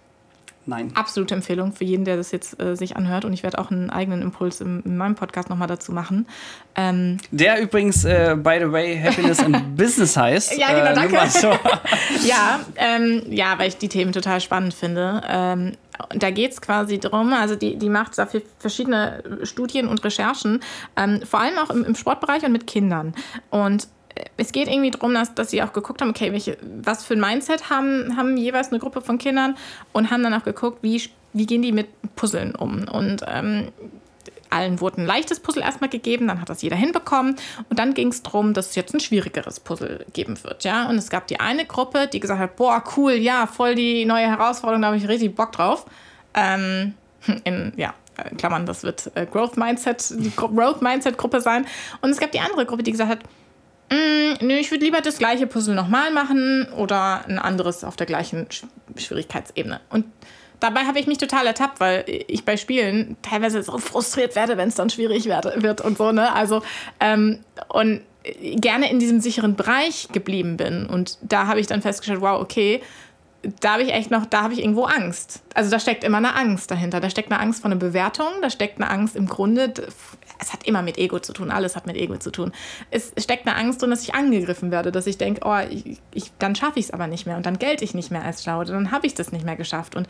Nein. 0.68 0.92
Absolute 0.96 1.36
Empfehlung 1.36 1.74
für 1.74 1.84
jeden, 1.84 2.06
der 2.06 2.18
das 2.18 2.32
jetzt 2.32 2.60
äh, 2.62 2.76
sich 2.76 2.96
anhört. 2.98 3.24
Und 3.24 3.34
ich 3.34 3.44
werde 3.44 3.60
auch 3.60 3.70
einen 3.70 3.90
eigenen 3.90 4.22
Impuls 4.22 4.62
im, 4.62 4.82
in 4.84 4.98
meinem 4.98 5.16
Podcast 5.16 5.50
nochmal 5.50 5.68
dazu 5.68 5.92
machen. 5.92 6.28
Ähm 6.76 7.18
der 7.32 7.62
übrigens, 7.62 8.04
äh, 8.04 8.36
by 8.36 8.58
the 8.60 8.72
way, 8.72 9.00
Happiness 9.00 9.40
and 9.40 9.76
Business 9.78 10.18
heißt. 10.18 10.58
ja, 10.58 10.70
genau, 10.70 10.92
äh, 10.92 10.94
danke. 10.94 11.30
So. 11.30 11.50
ja, 12.28 12.62
ähm, 12.78 13.24
ja, 13.30 13.58
weil 13.60 13.68
ich 13.68 13.78
die 13.78 13.90
Themen 13.90 14.12
total 14.12 14.42
spannend 14.42 14.74
finde. 14.74 15.22
Ähm, 15.28 15.74
da 16.10 16.30
geht 16.30 16.52
es 16.52 16.62
quasi 16.62 17.00
darum, 17.00 17.32
also 17.34 17.56
die, 17.56 17.78
die 17.78 17.90
macht 17.90 18.18
dafür 18.18 18.42
verschiedene 18.60 19.24
Studien 19.44 19.88
und 19.88 20.04
Recherchen, 20.04 20.60
ähm, 20.98 21.22
vor 21.22 21.40
allem 21.40 21.58
auch 21.58 21.70
im, 21.70 21.86
im 21.86 21.96
Sportbereich 21.96 22.44
und 22.44 22.52
mit 22.52 22.68
Kindern. 22.68 23.14
Und 23.50 23.88
es 24.38 24.52
geht 24.52 24.68
irgendwie 24.68 24.92
darum, 24.92 25.14
dass, 25.14 25.34
dass 25.34 25.52
sie 25.52 25.62
auch 25.64 25.74
geguckt 25.74 26.02
haben, 26.02 26.10
okay, 26.10 26.32
welche, 26.32 26.58
was 26.62 27.04
für 27.04 27.16
ein 27.16 27.20
Mindset 27.20 27.70
haben, 27.70 28.16
haben 28.18 28.38
jeweils 28.38 28.70
eine 28.70 28.80
Gruppe 28.80 29.02
von 29.02 29.18
Kindern 29.18 29.58
und 29.94 30.12
haben 30.12 30.24
dann 30.24 30.34
auch 30.34 30.44
geguckt, 30.44 30.80
wie, 30.82 31.02
wie 31.34 31.46
gehen 31.46 31.62
die 31.62 31.72
mit 31.72 31.88
Puzzeln 32.16 32.56
um. 32.56 32.88
Und 32.88 33.24
ähm, 33.28 33.70
allen 34.50 34.80
wurde 34.80 35.02
ein 35.02 35.06
leichtes 35.06 35.40
Puzzle 35.40 35.64
erstmal 35.64 35.90
gegeben, 35.90 36.28
dann 36.28 36.40
hat 36.40 36.50
das 36.50 36.62
jeder 36.62 36.76
hinbekommen 36.76 37.36
und 37.70 37.80
dann 37.80 37.94
ging 37.94 38.10
es 38.10 38.24
darum, 38.24 38.54
dass 38.54 38.70
es 38.70 38.76
jetzt 38.76 38.94
ein 38.94 39.00
schwierigeres 39.00 39.60
Puzzle 39.60 40.06
geben 40.14 40.42
wird, 40.44 40.64
ja. 40.64 40.88
Und 40.88 40.98
es 40.98 41.10
gab 41.10 41.28
die 41.28 41.40
eine 41.40 41.66
Gruppe, 41.66 42.08
die 42.08 42.20
gesagt 42.20 42.40
hat, 42.40 42.56
boah, 42.56 42.84
cool, 42.96 43.14
ja, 43.14 43.48
voll 43.48 43.76
die 43.76 44.06
neue 44.06 44.28
Herausforderung, 44.28 44.82
da 44.82 44.88
habe 44.88 44.98
ich 44.98 45.08
richtig 45.08 45.36
Bock 45.36 45.52
drauf. 45.52 45.86
Ähm, 46.34 46.94
in, 47.44 47.74
ja, 47.76 47.94
in 48.30 48.38
Klammern, 48.38 48.66
das 48.66 48.84
wird 48.84 49.12
äh, 49.16 49.26
Growth 49.26 49.58
Mindset, 49.58 50.12
die 50.12 50.34
Growth 50.36 50.82
Mindset 50.82 51.18
Gruppe 51.18 51.42
sein. 51.42 51.66
Und 52.02 52.12
es 52.12 52.20
gab 52.20 52.32
die 52.32 52.40
andere 52.40 52.66
Gruppe, 52.66 52.84
die 52.84 52.92
gesagt 52.92 53.10
hat, 53.10 53.20
Mm, 53.92 54.46
nö, 54.46 54.54
ich 54.56 54.72
würde 54.72 54.84
lieber 54.84 55.02
das 55.02 55.18
gleiche 55.18 55.48
Puzzle 55.48 55.76
nochmal 55.76 56.12
machen 56.12 56.68
oder 56.78 57.26
ein 57.28 57.40
anderes 57.40 57.84
auf 57.84 57.96
der 57.96 58.08
gleichen 58.08 58.48
Schwierigkeitsebene. 58.96 59.80
Und 59.90 60.06
dabei 60.60 60.86
habe 60.86 61.00
ich 61.00 61.08
mich 61.08 61.18
total 61.18 61.46
ertappt, 61.48 61.80
weil 61.80 62.04
ich 62.08 62.46
bei 62.46 62.58
Spielen 62.58 63.18
teilweise 63.22 63.62
so 63.64 63.78
frustriert 63.78 64.36
werde, 64.36 64.58
wenn 64.58 64.70
es 64.70 64.76
dann 64.76 64.90
schwierig 64.90 65.26
wird 65.26 65.82
und 65.82 65.98
so, 65.98 66.12
ne? 66.12 66.34
Also, 66.34 66.64
ähm, 67.00 67.40
und 67.70 68.02
gerne 68.56 68.90
in 68.90 69.00
diesem 69.00 69.20
sicheren 69.20 69.56
Bereich 69.56 70.08
geblieben 70.12 70.58
bin. 70.58 70.88
Und 70.88 71.18
da 71.22 71.48
habe 71.48 71.60
ich 71.60 71.68
dann 71.68 71.82
festgestellt, 71.82 72.22
wow, 72.22 72.42
okay, 72.42 72.82
da 73.60 73.74
habe 73.74 73.84
ich 73.84 73.92
echt 73.92 74.12
noch, 74.12 74.26
da 74.26 74.44
habe 74.44 74.54
ich 74.54 74.60
irgendwo 74.60 74.86
Angst. 74.86 75.44
Also 75.54 75.70
da 75.70 75.80
steckt 75.80 76.04
immer 76.04 76.18
eine 76.18 76.36
Angst 76.36 76.72
dahinter. 76.72 77.00
Da 77.00 77.10
steckt 77.10 77.32
eine 77.32 77.40
Angst 77.40 77.62
vor 77.62 77.72
einer 77.72 77.80
Bewertung, 77.80 78.28
da 78.42 78.50
steckt 78.50 78.82
eine 78.82 78.90
Angst 78.90 79.16
im 79.16 79.28
Grunde, 79.28 79.74
es 80.40 80.54
hat 80.54 80.66
immer 80.66 80.82
mit 80.82 80.98
Ego 80.98 81.20
zu 81.20 81.34
tun, 81.34 81.52
alles 81.52 81.76
hat 81.76 81.86
mit 81.86 81.96
Ego 81.96 82.18
zu 82.18 82.32
tun. 82.32 82.52
Es 82.92 83.14
steckt 83.18 83.48
eine 83.48 83.56
Angst 83.56 83.82
drin, 83.82 83.90
dass 83.90 84.04
ich 84.04 84.14
angegriffen 84.14 84.72
werde, 84.72 84.92
dass 84.92 85.08
ich 85.08 85.18
denke, 85.18 85.42
oh, 85.46 85.58
ich, 85.70 86.00
ich, 86.14 86.32
dann 86.40 86.56
schaffe 86.56 86.80
ich 86.80 86.86
es 86.86 86.92
aber 86.92 87.08
nicht 87.08 87.26
mehr 87.26 87.38
und 87.38 87.46
dann 87.46 87.60
gelte 87.60 87.84
ich 87.84 87.94
nicht 87.94 88.12
mehr 88.12 88.24
als 88.24 88.44
schlau, 88.44 88.64
dann 88.64 88.92
habe 88.92 89.08
ich 89.08 89.14
das 89.14 89.32
nicht 89.32 89.46
mehr 89.46 89.56
geschafft. 89.56 89.96
Und 89.96 90.08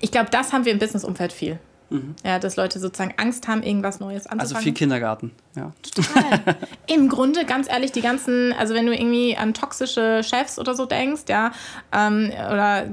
ich 0.00 0.10
glaube, 0.10 0.30
das 0.30 0.52
haben 0.52 0.64
wir 0.64 0.72
im 0.72 0.78
Businessumfeld 0.78 1.32
viel. 1.32 1.58
Mhm. 1.92 2.14
Ja, 2.24 2.38
dass 2.38 2.56
Leute 2.56 2.78
sozusagen 2.78 3.14
Angst 3.18 3.46
haben, 3.48 3.62
irgendwas 3.62 4.00
Neues 4.00 4.26
anzufangen. 4.26 4.40
Also 4.40 4.56
viel 4.56 4.72
Kindergarten, 4.72 5.30
ja. 5.54 5.72
Total. 5.94 6.56
Im 6.86 7.08
Grunde, 7.08 7.44
ganz 7.44 7.68
ehrlich, 7.68 7.92
die 7.92 8.00
ganzen, 8.00 8.52
also 8.52 8.74
wenn 8.74 8.86
du 8.86 8.94
irgendwie 8.94 9.36
an 9.36 9.52
toxische 9.52 10.22
Chefs 10.24 10.58
oder 10.58 10.74
so 10.74 10.86
denkst, 10.86 11.24
ja, 11.28 11.52
ähm, 11.92 12.30
oder 12.30 12.86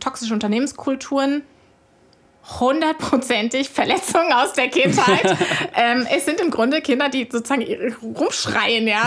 toxische 0.00 0.34
Unternehmenskulturen, 0.34 1.42
hundertprozentig 2.60 3.70
Verletzungen 3.70 4.32
aus 4.32 4.52
der 4.52 4.68
Kindheit. 4.68 5.36
ähm, 5.76 6.06
es 6.14 6.24
sind 6.24 6.40
im 6.40 6.50
Grunde 6.50 6.80
Kinder, 6.80 7.08
die 7.08 7.28
sozusagen 7.30 7.64
rumschreien, 8.02 8.88
ja, 8.88 9.02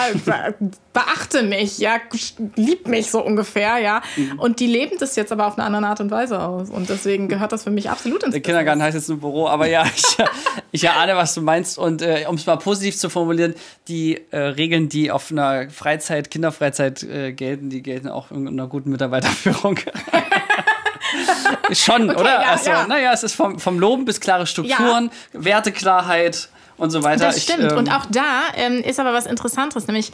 beachte 0.93 1.43
mich, 1.43 1.77
ja, 1.77 1.99
lieb 2.55 2.87
mich 2.87 3.11
so 3.11 3.21
ungefähr, 3.21 3.77
ja. 3.79 4.01
Mhm. 4.15 4.39
Und 4.39 4.59
die 4.61 4.67
leben 4.67 4.95
das 4.99 5.17
jetzt 5.17 5.31
aber 5.31 5.47
auf 5.47 5.57
eine 5.57 5.65
andere 5.65 5.85
Art 5.87 5.99
und 5.99 6.11
Weise 6.11 6.41
aus. 6.41 6.69
Und 6.69 6.89
deswegen 6.89 7.27
gehört 7.27 7.51
das 7.51 7.65
für 7.65 7.71
mich 7.71 7.89
absolut 7.89 8.23
ins 8.23 8.31
Der 8.31 8.41
Kindergarten 8.41 8.81
heißt 8.81 8.95
jetzt 8.95 9.09
ein 9.09 9.19
Büro, 9.19 9.47
aber 9.47 9.67
ja, 9.67 9.83
ich, 9.85 10.17
ich 10.71 10.83
erahne, 10.85 11.17
was 11.17 11.33
du 11.33 11.41
meinst. 11.41 11.77
Und 11.77 12.01
äh, 12.01 12.25
um 12.29 12.35
es 12.35 12.45
mal 12.45 12.55
positiv 12.55 12.95
zu 12.97 13.09
formulieren, 13.09 13.53
die 13.89 14.21
äh, 14.31 14.37
Regeln, 14.37 14.87
die 14.87 15.11
auf 15.11 15.31
einer 15.31 15.69
Freizeit, 15.69 16.31
Kinderfreizeit 16.31 17.03
äh, 17.03 17.33
gelten, 17.33 17.69
die 17.69 17.83
gelten 17.83 18.07
auch 18.07 18.31
in 18.31 18.47
einer 18.47 18.67
guten 18.67 18.91
Mitarbeiterführung. 18.91 19.79
Schon, 21.71 22.09
okay, 22.09 22.19
oder? 22.19 22.41
Ja, 22.41 22.51
also, 22.51 22.69
ja. 22.69 22.87
naja, 22.87 23.11
es 23.13 23.23
ist 23.23 23.35
vom, 23.35 23.59
vom 23.59 23.79
Loben 23.79 24.05
bis 24.05 24.19
klare 24.19 24.45
Strukturen, 24.47 25.11
ja. 25.33 25.43
Werteklarheit 25.43 26.49
und 26.77 26.91
so 26.91 27.03
weiter. 27.03 27.25
Das 27.25 27.43
stimmt. 27.43 27.63
Ich, 27.63 27.71
ähm, 27.71 27.77
und 27.77 27.91
auch 27.91 28.05
da 28.09 28.43
ähm, 28.55 28.81
ist 28.81 28.99
aber 28.99 29.13
was 29.13 29.25
Interessantes, 29.25 29.87
nämlich 29.87 30.11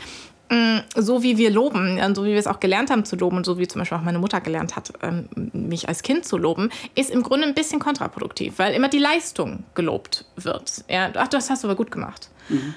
mm, 0.49 0.79
so 0.95 1.23
wie 1.23 1.37
wir 1.37 1.51
loben, 1.51 1.99
so 2.15 2.25
wie 2.25 2.29
wir 2.29 2.37
es 2.37 2.47
auch 2.47 2.59
gelernt 2.59 2.89
haben 2.89 3.05
zu 3.05 3.15
loben 3.15 3.37
und 3.37 3.45
so 3.45 3.57
wie 3.57 3.67
zum 3.67 3.79
Beispiel 3.79 3.97
auch 3.97 4.03
meine 4.03 4.19
Mutter 4.19 4.41
gelernt 4.41 4.75
hat, 4.75 4.93
ähm, 5.01 5.27
mich 5.53 5.87
als 5.87 6.03
Kind 6.03 6.25
zu 6.25 6.37
loben, 6.37 6.69
ist 6.95 7.09
im 7.09 7.23
Grunde 7.23 7.47
ein 7.47 7.53
bisschen 7.53 7.79
kontraproduktiv, 7.79 8.57
weil 8.57 8.73
immer 8.73 8.89
die 8.89 8.99
Leistung 8.99 9.63
gelobt 9.75 10.25
wird. 10.35 10.83
Ja, 10.87 11.09
ach, 11.15 11.27
das 11.27 11.49
hast 11.49 11.63
du 11.63 11.67
aber 11.67 11.75
gut 11.75 11.91
gemacht. 11.91 12.29
Mhm. 12.49 12.75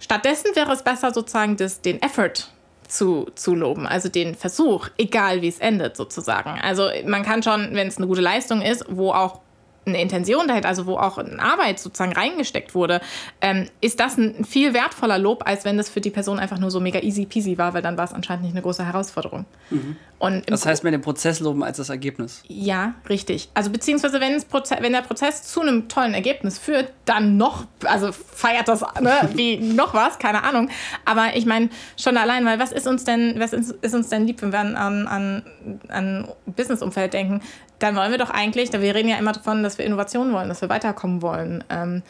Stattdessen 0.00 0.54
wäre 0.54 0.72
es 0.72 0.82
besser, 0.82 1.14
sozusagen 1.14 1.56
das, 1.56 1.80
den 1.80 2.02
Effort 2.02 2.50
zu, 2.88 3.26
zu 3.34 3.54
loben, 3.54 3.86
also 3.86 4.08
den 4.08 4.34
Versuch, 4.34 4.88
egal 4.98 5.42
wie 5.42 5.48
es 5.48 5.58
endet 5.58 5.96
sozusagen. 5.96 6.60
Also 6.62 6.88
man 7.06 7.22
kann 7.22 7.42
schon, 7.42 7.74
wenn 7.74 7.88
es 7.88 7.98
eine 7.98 8.06
gute 8.06 8.20
Leistung 8.20 8.62
ist, 8.62 8.84
wo 8.88 9.12
auch 9.12 9.40
eine 9.86 10.00
Intention 10.00 10.48
dahinter, 10.48 10.68
also 10.68 10.86
wo 10.86 10.96
auch 10.96 11.18
eine 11.18 11.40
Arbeit 11.40 11.78
sozusagen 11.78 12.12
reingesteckt 12.12 12.74
wurde, 12.74 13.00
ähm, 13.40 13.68
ist 13.80 14.00
das 14.00 14.16
ein 14.16 14.44
viel 14.44 14.74
wertvoller 14.74 15.18
Lob, 15.18 15.42
als 15.46 15.64
wenn 15.64 15.76
das 15.76 15.88
für 15.88 16.00
die 16.00 16.10
Person 16.10 16.38
einfach 16.38 16.58
nur 16.58 16.70
so 16.70 16.80
mega 16.80 17.00
easy 17.00 17.26
peasy 17.26 17.58
war, 17.58 17.74
weil 17.74 17.82
dann 17.82 17.96
war 17.96 18.04
es 18.04 18.12
anscheinend 18.12 18.44
nicht 18.44 18.54
eine 18.54 18.62
große 18.62 18.84
Herausforderung. 18.84 19.44
Mhm. 19.70 19.96
Und 20.18 20.48
das 20.48 20.64
heißt, 20.64 20.84
mehr 20.84 20.92
den 20.92 21.02
Prozess 21.02 21.40
loben 21.40 21.62
als 21.62 21.76
das 21.76 21.90
Ergebnis. 21.90 22.42
Ja, 22.48 22.94
richtig. 23.10 23.50
Also 23.52 23.68
beziehungsweise 23.70 24.20
wenn, 24.20 24.42
wenn 24.80 24.92
der 24.92 25.02
Prozess 25.02 25.42
zu 25.42 25.60
einem 25.60 25.88
tollen 25.88 26.14
Ergebnis 26.14 26.58
führt, 26.58 26.92
dann 27.04 27.36
noch, 27.36 27.66
also 27.84 28.10
feiert 28.12 28.68
das 28.68 28.82
ne, 29.00 29.28
wie 29.34 29.58
noch 29.58 29.92
was, 29.92 30.18
keine 30.18 30.42
Ahnung. 30.44 30.70
Aber 31.04 31.36
ich 31.36 31.44
meine 31.44 31.68
schon 32.00 32.16
allein, 32.16 32.46
weil 32.46 32.58
was 32.58 32.72
ist 32.72 32.86
uns 32.86 33.04
denn, 33.04 33.38
was 33.38 33.52
ist, 33.52 33.72
ist 33.82 33.94
uns 33.94 34.08
denn 34.08 34.26
lieb, 34.26 34.40
wenn 34.40 34.52
wir 34.52 34.60
an, 34.60 34.76
an, 34.76 35.42
an 35.88 36.28
Businessumfeld 36.46 37.12
denken? 37.12 37.42
Dann 37.78 37.96
wollen 37.96 38.10
wir 38.10 38.18
doch 38.18 38.30
eigentlich, 38.30 38.72
wir 38.72 38.94
reden 38.94 39.08
ja 39.08 39.16
immer 39.16 39.32
davon, 39.32 39.62
dass 39.62 39.78
wir 39.78 39.84
Innovation 39.84 40.32
wollen, 40.32 40.48
dass 40.48 40.60
wir 40.60 40.68
weiterkommen 40.68 41.22
wollen. 41.22 41.64
Ähm, 41.70 42.02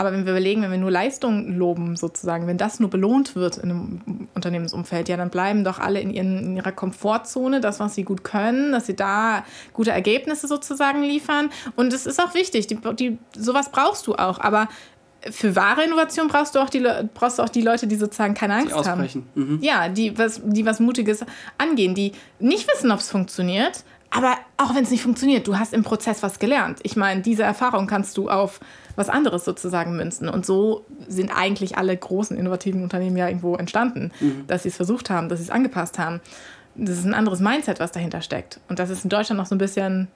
Aber 0.00 0.12
wenn 0.12 0.24
wir 0.24 0.32
überlegen, 0.32 0.62
wenn 0.62 0.70
wir 0.70 0.78
nur 0.78 0.92
Leistung 0.92 1.58
loben, 1.58 1.96
sozusagen, 1.96 2.46
wenn 2.46 2.56
das 2.56 2.78
nur 2.78 2.88
belohnt 2.88 3.34
wird 3.34 3.56
in 3.56 3.70
einem 3.70 4.28
Unternehmensumfeld, 4.34 5.08
ja, 5.08 5.16
dann 5.16 5.28
bleiben 5.28 5.64
doch 5.64 5.80
alle 5.80 6.00
in, 6.00 6.10
ihren, 6.10 6.38
in 6.38 6.56
ihrer 6.56 6.70
Komfortzone, 6.70 7.60
das, 7.60 7.80
was 7.80 7.96
sie 7.96 8.04
gut 8.04 8.22
können, 8.22 8.70
dass 8.70 8.86
sie 8.86 8.94
da 8.94 9.44
gute 9.72 9.90
Ergebnisse 9.90 10.46
sozusagen 10.46 11.02
liefern. 11.02 11.50
Und 11.74 11.92
es 11.92 12.06
ist 12.06 12.22
auch 12.22 12.34
wichtig, 12.34 12.68
die, 12.68 12.78
die, 12.94 13.18
sowas 13.36 13.72
brauchst 13.72 14.06
du 14.06 14.14
auch. 14.14 14.38
Aber 14.38 14.68
für 15.32 15.56
wahre 15.56 15.82
Innovation 15.82 16.28
brauchst 16.28 16.54
du 16.54 16.60
auch 16.60 16.70
die, 16.70 16.86
brauchst 17.12 17.40
du 17.40 17.42
auch 17.42 17.48
die 17.48 17.62
Leute, 17.62 17.88
die 17.88 17.96
sozusagen 17.96 18.34
keine 18.34 18.54
Angst 18.54 18.76
die 18.78 18.88
haben. 18.88 19.26
Mhm. 19.34 19.58
Ja, 19.62 19.88
die 19.88 20.16
was, 20.16 20.40
die 20.44 20.64
was 20.64 20.78
Mutiges 20.78 21.24
angehen, 21.58 21.96
die 21.96 22.12
nicht 22.38 22.68
wissen, 22.72 22.92
ob 22.92 23.00
es 23.00 23.10
funktioniert, 23.10 23.82
aber 24.10 24.36
auch 24.58 24.74
wenn 24.74 24.82
es 24.82 24.90
nicht 24.90 25.02
funktioniert, 25.02 25.46
du 25.46 25.56
hast 25.56 25.72
im 25.72 25.84
Prozess 25.84 26.22
was 26.22 26.40
gelernt. 26.40 26.80
Ich 26.82 26.96
meine, 26.96 27.22
diese 27.22 27.44
Erfahrung 27.44 27.86
kannst 27.86 28.16
du 28.18 28.28
auf 28.28 28.58
was 28.96 29.08
anderes 29.08 29.44
sozusagen 29.44 29.96
münzen. 29.96 30.28
Und 30.28 30.44
so 30.44 30.84
sind 31.06 31.30
eigentlich 31.30 31.78
alle 31.78 31.96
großen 31.96 32.36
innovativen 32.36 32.82
Unternehmen 32.82 33.16
ja 33.16 33.28
irgendwo 33.28 33.54
entstanden, 33.54 34.10
mhm. 34.18 34.46
dass 34.48 34.64
sie 34.64 34.70
es 34.70 34.76
versucht 34.76 35.10
haben, 35.10 35.28
dass 35.28 35.38
sie 35.38 35.44
es 35.44 35.50
angepasst 35.50 36.00
haben. 36.00 36.20
Das 36.74 36.98
ist 36.98 37.04
ein 37.04 37.14
anderes 37.14 37.38
Mindset, 37.38 37.78
was 37.78 37.92
dahinter 37.92 38.20
steckt. 38.20 38.58
Und 38.68 38.80
das 38.80 38.90
ist 38.90 39.04
in 39.04 39.10
Deutschland 39.10 39.38
noch 39.38 39.46
so 39.46 39.54
ein 39.54 39.58
bisschen 39.58 40.08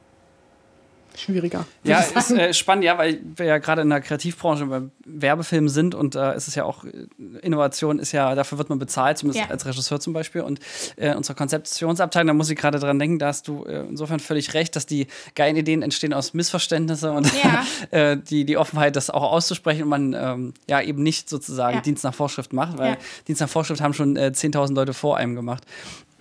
schwieriger. 1.16 1.66
Ja, 1.84 2.00
ist 2.00 2.30
äh, 2.30 2.54
spannend, 2.54 2.84
ja, 2.84 2.98
weil 2.98 3.20
wir 3.36 3.46
ja 3.46 3.58
gerade 3.58 3.82
in 3.82 3.90
der 3.90 4.00
Kreativbranche 4.00 4.66
beim 4.66 4.90
Werbefilm 5.04 5.68
sind 5.68 5.94
und 5.94 6.14
da 6.14 6.32
äh, 6.32 6.36
ist 6.36 6.48
es 6.48 6.54
ja 6.54 6.64
auch, 6.64 6.84
äh, 6.84 7.06
Innovation 7.42 7.98
ist 7.98 8.12
ja, 8.12 8.34
dafür 8.34 8.58
wird 8.58 8.68
man 8.68 8.78
bezahlt, 8.78 9.18
zumindest 9.18 9.46
ja. 9.46 9.50
als 9.50 9.66
Regisseur 9.66 10.00
zum 10.00 10.12
Beispiel. 10.12 10.42
Und 10.42 10.60
äh, 10.96 11.14
unsere 11.14 11.36
Konzeptionsabteilung, 11.36 12.28
da 12.28 12.34
muss 12.34 12.50
ich 12.50 12.56
gerade 12.56 12.78
dran 12.78 12.98
denken, 12.98 13.18
da 13.18 13.28
hast 13.28 13.48
du 13.48 13.64
äh, 13.64 13.86
insofern 13.88 14.20
völlig 14.20 14.54
recht, 14.54 14.76
dass 14.76 14.86
die 14.86 15.06
geilen 15.34 15.56
Ideen 15.56 15.82
entstehen 15.82 16.12
aus 16.14 16.34
Missverständnissen 16.34 17.10
und 17.10 17.26
ja. 17.42 17.64
Äh, 17.90 18.16
die, 18.16 18.44
die 18.44 18.56
Offenheit, 18.56 18.96
das 18.96 19.10
auch 19.10 19.32
auszusprechen 19.32 19.82
und 19.82 19.88
man 19.88 20.14
ähm, 20.14 20.54
ja 20.68 20.80
eben 20.80 21.02
nicht 21.02 21.28
sozusagen 21.28 21.76
ja. 21.76 21.80
Dienst 21.82 22.04
nach 22.04 22.14
Vorschrift 22.14 22.52
macht, 22.52 22.78
weil 22.78 22.96
Dienst 23.26 23.40
nach 23.40 23.48
Vorschrift 23.48 23.80
haben 23.80 23.92
schon 23.92 24.16
10.000 24.16 24.74
Leute 24.74 24.94
vor 24.94 25.16
einem 25.16 25.34
gemacht. 25.34 25.64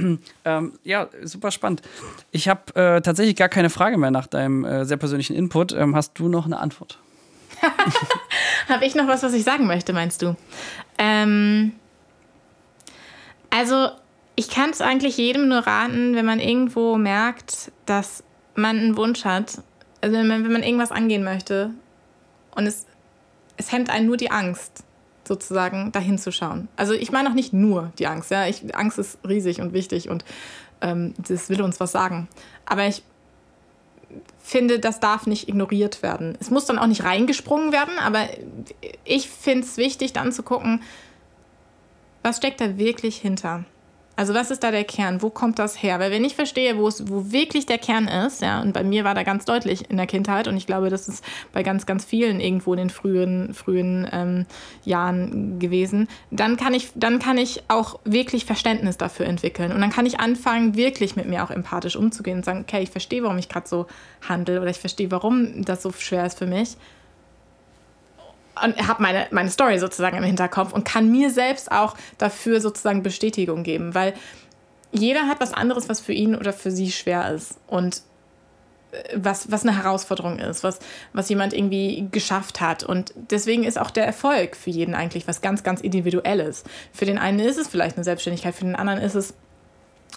Ähm, 0.43 0.73
ja, 0.83 1.07
super 1.21 1.51
spannend. 1.51 1.83
Ich 2.31 2.49
habe 2.49 2.75
äh, 2.75 3.01
tatsächlich 3.01 3.35
gar 3.35 3.49
keine 3.49 3.69
Frage 3.69 3.97
mehr 3.97 4.09
nach 4.09 4.25
deinem 4.25 4.65
äh, 4.65 4.85
sehr 4.85 4.97
persönlichen 4.97 5.35
Input. 5.35 5.71
Ähm, 5.71 5.95
hast 5.95 6.17
du 6.17 6.27
noch 6.29 6.45
eine 6.45 6.59
Antwort? 6.59 6.97
habe 8.69 8.85
ich 8.85 8.95
noch 8.95 9.07
was, 9.07 9.21
was 9.21 9.33
ich 9.33 9.43
sagen 9.43 9.67
möchte, 9.67 9.93
meinst 9.93 10.23
du? 10.23 10.35
Ähm, 10.97 11.73
also, 13.51 13.89
ich 14.35 14.49
kann 14.49 14.71
es 14.71 14.81
eigentlich 14.81 15.17
jedem 15.17 15.47
nur 15.47 15.59
raten, 15.59 16.15
wenn 16.15 16.25
man 16.25 16.39
irgendwo 16.39 16.97
merkt, 16.97 17.71
dass 17.85 18.23
man 18.55 18.77
einen 18.77 18.97
Wunsch 18.97 19.25
hat, 19.25 19.61
also 20.01 20.17
wenn 20.17 20.27
man, 20.27 20.43
wenn 20.43 20.51
man 20.51 20.63
irgendwas 20.63 20.91
angehen 20.91 21.23
möchte 21.23 21.71
und 22.55 22.65
es, 22.65 22.87
es 23.57 23.71
hemmt 23.71 23.89
einen 23.89 24.07
nur 24.07 24.17
die 24.17 24.31
Angst 24.31 24.83
sozusagen 25.31 25.93
dahin 25.93 26.17
zu 26.17 26.33
schauen. 26.33 26.67
Also 26.75 26.93
ich 26.93 27.13
meine 27.13 27.29
auch 27.29 27.33
nicht 27.33 27.53
nur 27.53 27.93
die 27.97 28.07
Angst. 28.07 28.31
Ja? 28.31 28.47
Ich, 28.47 28.75
Angst 28.75 28.99
ist 28.99 29.17
riesig 29.25 29.61
und 29.61 29.71
wichtig 29.71 30.09
und 30.09 30.25
ähm, 30.81 31.13
das 31.17 31.49
will 31.49 31.61
uns 31.61 31.79
was 31.79 31.93
sagen. 31.93 32.27
Aber 32.65 32.85
ich 32.85 33.01
finde, 34.39 34.79
das 34.79 34.99
darf 34.99 35.27
nicht 35.27 35.47
ignoriert 35.47 36.03
werden. 36.03 36.37
Es 36.41 36.49
muss 36.49 36.65
dann 36.65 36.77
auch 36.77 36.87
nicht 36.87 37.05
reingesprungen 37.05 37.71
werden, 37.71 37.97
aber 37.97 38.27
ich 39.05 39.29
finde 39.29 39.65
es 39.65 39.77
wichtig, 39.77 40.11
dann 40.11 40.33
zu 40.33 40.43
gucken, 40.43 40.81
was 42.23 42.37
steckt 42.37 42.59
da 42.59 42.77
wirklich 42.77 43.15
hinter. 43.17 43.63
Also 44.15 44.33
was 44.33 44.51
ist 44.51 44.63
da 44.63 44.71
der 44.71 44.83
Kern? 44.83 45.21
Wo 45.21 45.29
kommt 45.29 45.57
das 45.57 45.81
her? 45.81 45.99
Weil 45.99 46.11
wenn 46.11 46.23
ich 46.23 46.35
verstehe, 46.35 46.77
wo 46.77 46.87
es, 46.87 47.09
wo 47.09 47.31
wirklich 47.31 47.65
der 47.65 47.77
Kern 47.77 48.07
ist, 48.07 48.41
ja, 48.41 48.61
und 48.61 48.73
bei 48.73 48.83
mir 48.83 49.03
war 49.03 49.15
da 49.15 49.23
ganz 49.23 49.45
deutlich 49.45 49.89
in 49.89 49.97
der 49.97 50.05
Kindheit 50.05 50.47
und 50.47 50.57
ich 50.57 50.67
glaube, 50.67 50.89
das 50.89 51.07
ist 51.07 51.23
bei 51.53 51.63
ganz, 51.63 51.85
ganz 51.85 52.05
vielen 52.05 52.39
irgendwo 52.39 52.73
in 52.73 52.77
den 52.77 52.89
frühen, 52.89 53.53
frühen 53.53 54.07
ähm, 54.11 54.45
Jahren 54.83 55.59
gewesen, 55.59 56.07
dann 56.29 56.57
kann 56.57 56.73
ich, 56.73 56.89
dann 56.95 57.19
kann 57.19 57.37
ich 57.37 57.63
auch 57.67 57.99
wirklich 58.03 58.45
Verständnis 58.45 58.97
dafür 58.97 59.25
entwickeln. 59.25 59.71
Und 59.71 59.81
dann 59.81 59.91
kann 59.91 60.05
ich 60.05 60.19
anfangen, 60.19 60.75
wirklich 60.75 61.15
mit 61.15 61.27
mir 61.27 61.43
auch 61.43 61.51
empathisch 61.51 61.95
umzugehen 61.95 62.37
und 62.37 62.45
sagen, 62.45 62.65
okay, 62.67 62.83
ich 62.83 62.91
verstehe, 62.91 63.23
warum 63.23 63.37
ich 63.37 63.49
gerade 63.49 63.67
so 63.67 63.87
handle 64.27 64.61
oder 64.61 64.69
ich 64.69 64.79
verstehe, 64.79 65.09
warum 65.09 65.63
das 65.63 65.81
so 65.81 65.91
schwer 65.91 66.25
ist 66.25 66.37
für 66.37 66.47
mich 66.47 66.77
und 68.63 68.87
habe 68.87 69.01
meine, 69.01 69.27
meine 69.31 69.49
Story 69.49 69.79
sozusagen 69.79 70.17
im 70.17 70.23
Hinterkopf 70.23 70.73
und 70.73 70.83
kann 70.83 71.11
mir 71.11 71.29
selbst 71.29 71.71
auch 71.71 71.95
dafür 72.17 72.59
sozusagen 72.59 73.03
Bestätigung 73.03 73.63
geben, 73.63 73.95
weil 73.95 74.13
jeder 74.91 75.27
hat 75.27 75.39
was 75.39 75.53
anderes, 75.53 75.89
was 75.89 75.99
für 75.99 76.13
ihn 76.13 76.35
oder 76.35 76.53
für 76.53 76.71
sie 76.71 76.91
schwer 76.91 77.31
ist 77.33 77.57
und 77.67 78.01
äh, 78.91 79.03
was, 79.15 79.51
was 79.51 79.63
eine 79.63 79.81
Herausforderung 79.81 80.39
ist, 80.39 80.63
was, 80.63 80.79
was 81.13 81.29
jemand 81.29 81.53
irgendwie 81.53 82.07
geschafft 82.11 82.59
hat. 82.59 82.83
Und 82.83 83.13
deswegen 83.15 83.63
ist 83.63 83.79
auch 83.79 83.91
der 83.91 84.05
Erfolg 84.05 84.57
für 84.57 84.69
jeden 84.69 84.95
eigentlich 84.95 85.27
was 85.27 85.41
ganz, 85.41 85.63
ganz 85.63 85.79
Individuelles. 85.81 86.63
Für 86.91 87.05
den 87.05 87.17
einen 87.17 87.39
ist 87.39 87.57
es 87.57 87.67
vielleicht 87.67 87.95
eine 87.95 88.03
Selbstständigkeit, 88.03 88.53
für 88.53 88.65
den 88.65 88.75
anderen 88.75 88.99
ist 88.99 89.15
es 89.15 89.33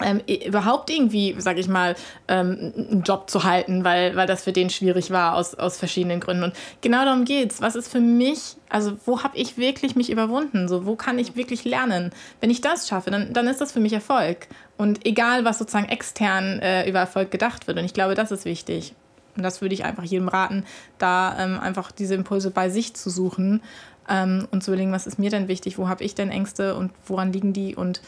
ähm, 0.03 0.21
überhaupt 0.45 0.89
irgendwie, 0.89 1.35
sag 1.37 1.57
ich 1.57 1.67
mal, 1.67 1.95
ähm, 2.27 2.73
einen 2.75 3.03
Job 3.03 3.29
zu 3.29 3.43
halten, 3.43 3.83
weil, 3.83 4.15
weil 4.15 4.27
das 4.27 4.43
für 4.43 4.51
den 4.51 4.69
schwierig 4.69 5.11
war 5.11 5.35
aus, 5.35 5.55
aus 5.55 5.77
verschiedenen 5.77 6.19
Gründen. 6.19 6.43
Und 6.43 6.53
genau 6.81 7.05
darum 7.05 7.23
geht's. 7.23 7.61
Was 7.61 7.75
ist 7.75 7.87
für 7.87 8.01
mich, 8.01 8.57
also 8.69 8.97
wo 9.05 9.23
habe 9.23 9.37
ich 9.37 9.57
wirklich 9.57 9.95
mich 9.95 10.09
überwunden? 10.09 10.67
So, 10.67 10.85
wo 10.85 10.95
kann 10.95 11.17
ich 11.17 11.35
wirklich 11.35 11.63
lernen? 11.63 12.11
Wenn 12.41 12.49
ich 12.49 12.61
das 12.61 12.87
schaffe, 12.87 13.09
dann, 13.09 13.31
dann 13.31 13.47
ist 13.47 13.61
das 13.61 13.71
für 13.71 13.79
mich 13.79 13.93
Erfolg. 13.93 14.47
Und 14.77 15.05
egal, 15.05 15.45
was 15.45 15.59
sozusagen 15.59 15.87
extern 15.87 16.59
äh, 16.59 16.89
über 16.89 16.99
Erfolg 16.99 17.31
gedacht 17.31 17.67
wird. 17.67 17.77
Und 17.77 17.85
ich 17.85 17.93
glaube, 17.93 18.15
das 18.15 18.31
ist 18.31 18.43
wichtig. 18.43 18.93
Und 19.37 19.43
das 19.43 19.61
würde 19.61 19.75
ich 19.75 19.83
einfach 19.83 20.03
jedem 20.03 20.27
raten, 20.27 20.65
da 20.97 21.37
ähm, 21.39 21.59
einfach 21.59 21.91
diese 21.91 22.15
Impulse 22.15 22.51
bei 22.51 22.69
sich 22.69 22.93
zu 22.93 23.09
suchen 23.09 23.61
ähm, 24.09 24.47
und 24.51 24.63
zu 24.63 24.71
überlegen, 24.71 24.91
was 24.91 25.07
ist 25.07 25.19
mir 25.19 25.29
denn 25.29 25.47
wichtig, 25.47 25.77
wo 25.77 25.89
habe 25.89 26.03
ich 26.03 26.15
denn 26.15 26.29
Ängste 26.29 26.75
und 26.75 26.91
woran 27.05 27.33
liegen 27.33 27.53
die 27.53 27.75
und 27.75 28.01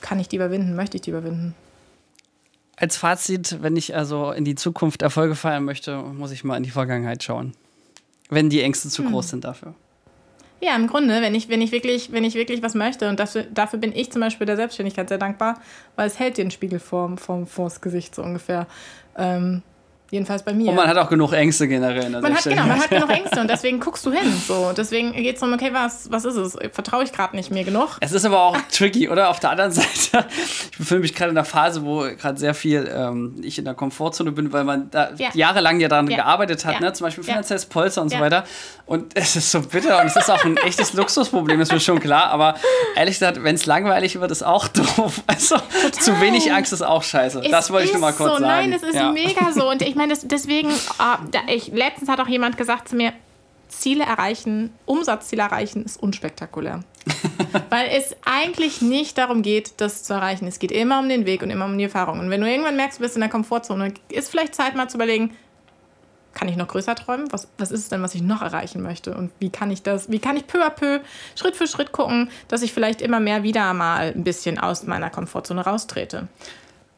kann 0.00 0.18
ich 0.18 0.28
die 0.28 0.36
überwinden? 0.36 0.74
Möchte 0.74 0.96
ich 0.96 1.02
die 1.02 1.10
überwinden? 1.10 1.54
Als 2.76 2.96
Fazit, 2.96 3.58
wenn 3.60 3.76
ich 3.76 3.96
also 3.96 4.30
in 4.30 4.44
die 4.44 4.54
Zukunft 4.54 5.02
Erfolge 5.02 5.34
feiern 5.34 5.64
möchte, 5.64 5.96
muss 5.96 6.30
ich 6.30 6.44
mal 6.44 6.56
in 6.56 6.62
die 6.62 6.70
Vergangenheit 6.70 7.22
schauen. 7.22 7.52
Wenn 8.30 8.50
die 8.50 8.62
Ängste 8.62 8.88
zu 8.88 9.02
hm. 9.02 9.10
groß 9.10 9.30
sind 9.30 9.44
dafür. 9.44 9.74
Ja, 10.60 10.74
im 10.74 10.88
Grunde, 10.88 11.22
wenn 11.22 11.34
ich, 11.34 11.48
wenn 11.48 11.62
ich, 11.62 11.70
wirklich, 11.70 12.10
wenn 12.10 12.24
ich 12.24 12.34
wirklich 12.34 12.62
was 12.62 12.74
möchte, 12.74 13.08
und 13.08 13.20
dafür, 13.20 13.44
dafür 13.44 13.78
bin 13.78 13.94
ich 13.94 14.10
zum 14.10 14.20
Beispiel 14.20 14.46
der 14.46 14.56
Selbstständigkeit 14.56 15.08
sehr 15.08 15.18
dankbar, 15.18 15.60
weil 15.94 16.08
es 16.08 16.18
hält 16.18 16.36
den 16.36 16.50
Spiegel 16.50 16.80
vorm, 16.80 17.16
vorm, 17.16 17.46
vors 17.46 17.80
Gesicht 17.80 18.14
so 18.14 18.22
ungefähr. 18.22 18.66
Ähm, 19.16 19.62
Jedenfalls 20.10 20.42
bei 20.42 20.54
mir. 20.54 20.70
Und 20.70 20.76
man 20.76 20.88
hat 20.88 20.96
auch 20.96 21.10
genug 21.10 21.34
Ängste 21.34 21.68
generell. 21.68 22.08
man 22.08 22.34
hat, 22.34 22.42
genau, 22.42 22.62
man 22.62 22.80
hat 22.80 22.88
genug 22.88 23.10
Ängste 23.14 23.40
und 23.40 23.50
deswegen 23.50 23.78
guckst 23.78 24.06
du 24.06 24.10
hin. 24.10 24.32
So. 24.46 24.72
Deswegen 24.74 25.12
geht 25.12 25.36
es 25.36 25.42
um, 25.42 25.52
okay, 25.52 25.68
was, 25.72 26.10
was 26.10 26.24
ist 26.24 26.36
es? 26.36 26.56
Vertraue 26.72 27.04
ich 27.04 27.12
gerade 27.12 27.36
nicht 27.36 27.50
mehr 27.50 27.64
genug? 27.64 27.98
Es 28.00 28.12
ist 28.12 28.24
aber 28.24 28.40
auch 28.40 28.56
tricky, 28.72 29.10
oder? 29.10 29.28
Auf 29.28 29.38
der 29.38 29.50
anderen 29.50 29.70
Seite, 29.72 30.24
ich 30.70 30.78
befinde 30.78 31.02
mich 31.02 31.14
gerade 31.14 31.32
in 31.32 31.36
einer 31.36 31.44
Phase, 31.44 31.84
wo 31.84 32.00
gerade 32.00 32.38
sehr 32.38 32.54
viel 32.54 32.90
ähm, 32.90 33.36
ich 33.42 33.58
in 33.58 33.66
der 33.66 33.74
Komfortzone 33.74 34.32
bin, 34.32 34.50
weil 34.50 34.64
man 34.64 34.90
da 34.90 35.10
ja. 35.16 35.28
jahrelang 35.34 35.78
ja 35.78 35.88
daran 35.88 36.08
ja. 36.08 36.16
gearbeitet 36.16 36.64
hat, 36.64 36.74
ja. 36.74 36.80
ne? 36.80 36.92
zum 36.94 37.04
Beispiel 37.04 37.24
finanzielles 37.24 37.66
Polster 37.66 38.00
und 38.00 38.08
so 38.08 38.18
weiter. 38.18 38.44
Und 38.86 39.14
es 39.14 39.36
ist 39.36 39.50
so 39.50 39.60
bitter 39.60 40.00
und 40.00 40.06
es 40.06 40.16
ist 40.16 40.30
auch 40.30 40.42
ein 40.42 40.56
echtes 40.56 40.94
Luxusproblem, 40.94 41.60
ist 41.60 41.70
mir 41.70 41.80
schon 41.80 42.00
klar. 42.00 42.30
Aber 42.30 42.54
ehrlich 42.96 43.16
gesagt, 43.16 43.44
wenn 43.44 43.56
es 43.56 43.66
langweilig 43.66 44.18
wird, 44.18 44.30
ist 44.30 44.42
auch 44.42 44.68
doof. 44.68 45.22
Also 45.26 45.56
Total. 45.56 45.92
zu 45.92 46.18
wenig 46.22 46.50
Angst 46.50 46.72
ist 46.72 46.80
auch 46.80 47.02
scheiße. 47.02 47.42
Es 47.44 47.50
das 47.50 47.70
wollte 47.70 47.88
ich 47.88 47.92
nur 47.92 48.00
mal 48.00 48.14
kurz 48.14 48.38
so. 48.38 48.38
sagen. 48.38 48.70
Nein, 48.70 48.72
es 48.72 48.82
ist 48.82 48.94
mega 49.12 49.52
so. 49.52 49.68
Und 49.68 49.82
ich 49.82 49.97
meine, 49.98 50.14
deswegen, 50.22 50.70
oh, 50.70 51.16
da, 51.30 51.40
ich, 51.48 51.68
letztens 51.68 52.08
hat 52.08 52.20
auch 52.20 52.28
jemand 52.28 52.56
gesagt 52.56 52.88
zu 52.88 52.96
mir, 52.96 53.12
Ziele 53.68 54.04
erreichen, 54.04 54.72
Umsatzziele 54.86 55.42
erreichen, 55.42 55.84
ist 55.84 56.02
unspektakulär. 56.02 56.80
Weil 57.70 57.90
es 57.90 58.16
eigentlich 58.24 58.80
nicht 58.80 59.18
darum 59.18 59.42
geht, 59.42 59.74
das 59.76 60.04
zu 60.04 60.14
erreichen. 60.14 60.46
Es 60.46 60.58
geht 60.58 60.72
immer 60.72 60.98
um 61.00 61.08
den 61.08 61.26
Weg 61.26 61.42
und 61.42 61.50
immer 61.50 61.66
um 61.66 61.76
die 61.76 61.84
Erfahrung. 61.84 62.18
Und 62.18 62.30
wenn 62.30 62.40
du 62.40 62.50
irgendwann 62.50 62.76
merkst, 62.76 62.98
du 62.98 63.02
bist 63.02 63.16
in 63.16 63.20
der 63.20 63.30
Komfortzone, 63.30 63.92
ist 64.10 64.30
vielleicht 64.30 64.54
Zeit 64.54 64.74
mal 64.74 64.88
zu 64.88 64.96
überlegen, 64.96 65.36
kann 66.34 66.48
ich 66.48 66.56
noch 66.56 66.68
größer 66.68 66.94
träumen? 66.94 67.32
Was, 67.32 67.48
was 67.58 67.70
ist 67.70 67.80
es 67.80 67.88
denn, 67.88 68.02
was 68.02 68.14
ich 68.14 68.22
noch 68.22 68.42
erreichen 68.42 68.82
möchte? 68.82 69.14
Und 69.14 69.32
wie 69.40 69.50
kann 69.50 69.70
ich 69.70 69.82
das, 69.82 70.10
wie 70.10 70.20
kann 70.20 70.36
ich 70.36 70.46
peu 70.46 70.64
à 70.64 70.70
peu, 70.70 71.00
Schritt 71.34 71.56
für 71.56 71.66
Schritt 71.66 71.92
gucken, 71.92 72.30
dass 72.46 72.62
ich 72.62 72.72
vielleicht 72.72 73.02
immer 73.02 73.20
mehr 73.20 73.42
wieder 73.42 73.72
mal 73.74 74.12
ein 74.14 74.24
bisschen 74.24 74.58
aus 74.58 74.84
meiner 74.84 75.10
Komfortzone 75.10 75.62
raustrete? 75.62 76.28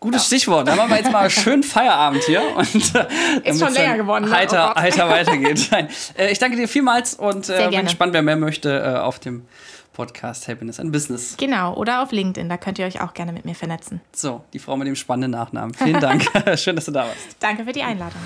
Gutes 0.01 0.23
ja. 0.23 0.27
Stichwort. 0.27 0.67
Dann 0.67 0.77
machen 0.77 0.91
wir 0.91 0.97
jetzt 0.97 1.13
mal 1.13 1.29
schön 1.31 1.63
Feierabend 1.63 2.25
hier. 2.25 2.43
Und, 2.57 2.95
äh, 2.95 3.51
Ist 3.51 3.61
schon 3.61 3.73
länger 3.73 3.99
geworden. 3.99 4.25
Ne? 4.25 4.31
Heiter, 4.35 4.73
oh 4.75 4.81
heiter 4.81 5.09
weitergeht. 5.09 5.69
Nein. 5.71 5.89
Äh, 6.17 6.33
ich 6.33 6.39
danke 6.39 6.57
dir 6.57 6.67
vielmals 6.67 7.15
und 7.15 7.49
äh, 7.51 7.69
bin 7.69 7.85
gespannt, 7.85 8.15
wer 8.15 8.23
mehr 8.23 8.37
möchte 8.37 8.79
äh, 8.79 8.99
auf 8.99 9.19
dem 9.19 9.47
Podcast 9.93 10.49
Happiness 10.49 10.81
and 10.81 10.93
Business. 10.93 11.37
Genau, 11.37 11.75
oder 11.75 12.03
auf 12.03 12.13
LinkedIn. 12.13 12.49
Da 12.49 12.57
könnt 12.57 12.79
ihr 12.79 12.87
euch 12.87 13.03
auch 13.03 13.13
gerne 13.13 13.33
mit 13.33 13.45
mir 13.45 13.55
vernetzen. 13.55 14.01
So, 14.13 14.43
die 14.55 14.59
Frau 14.59 14.77
mit 14.77 14.89
dem 14.89 14.97
spannenden 14.97 15.33
Nachnamen. 15.33 15.75
Vielen 15.75 16.01
Dank. 16.01 16.25
schön, 16.59 16.77
dass 16.77 16.87
du 16.87 16.93
da 16.93 17.01
warst. 17.01 17.19
Danke 17.39 17.65
für 17.65 17.73
die 17.73 17.83
Einladung. 17.83 18.21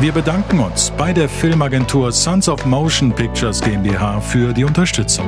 Wir 0.00 0.12
bedanken 0.12 0.60
uns 0.60 0.90
bei 0.96 1.12
der 1.12 1.28
Filmagentur 1.28 2.10
Sons 2.10 2.48
of 2.48 2.64
Motion 2.64 3.12
Pictures 3.14 3.60
GmbH 3.60 4.20
für 4.20 4.54
die 4.54 4.64
Unterstützung. 4.64 5.26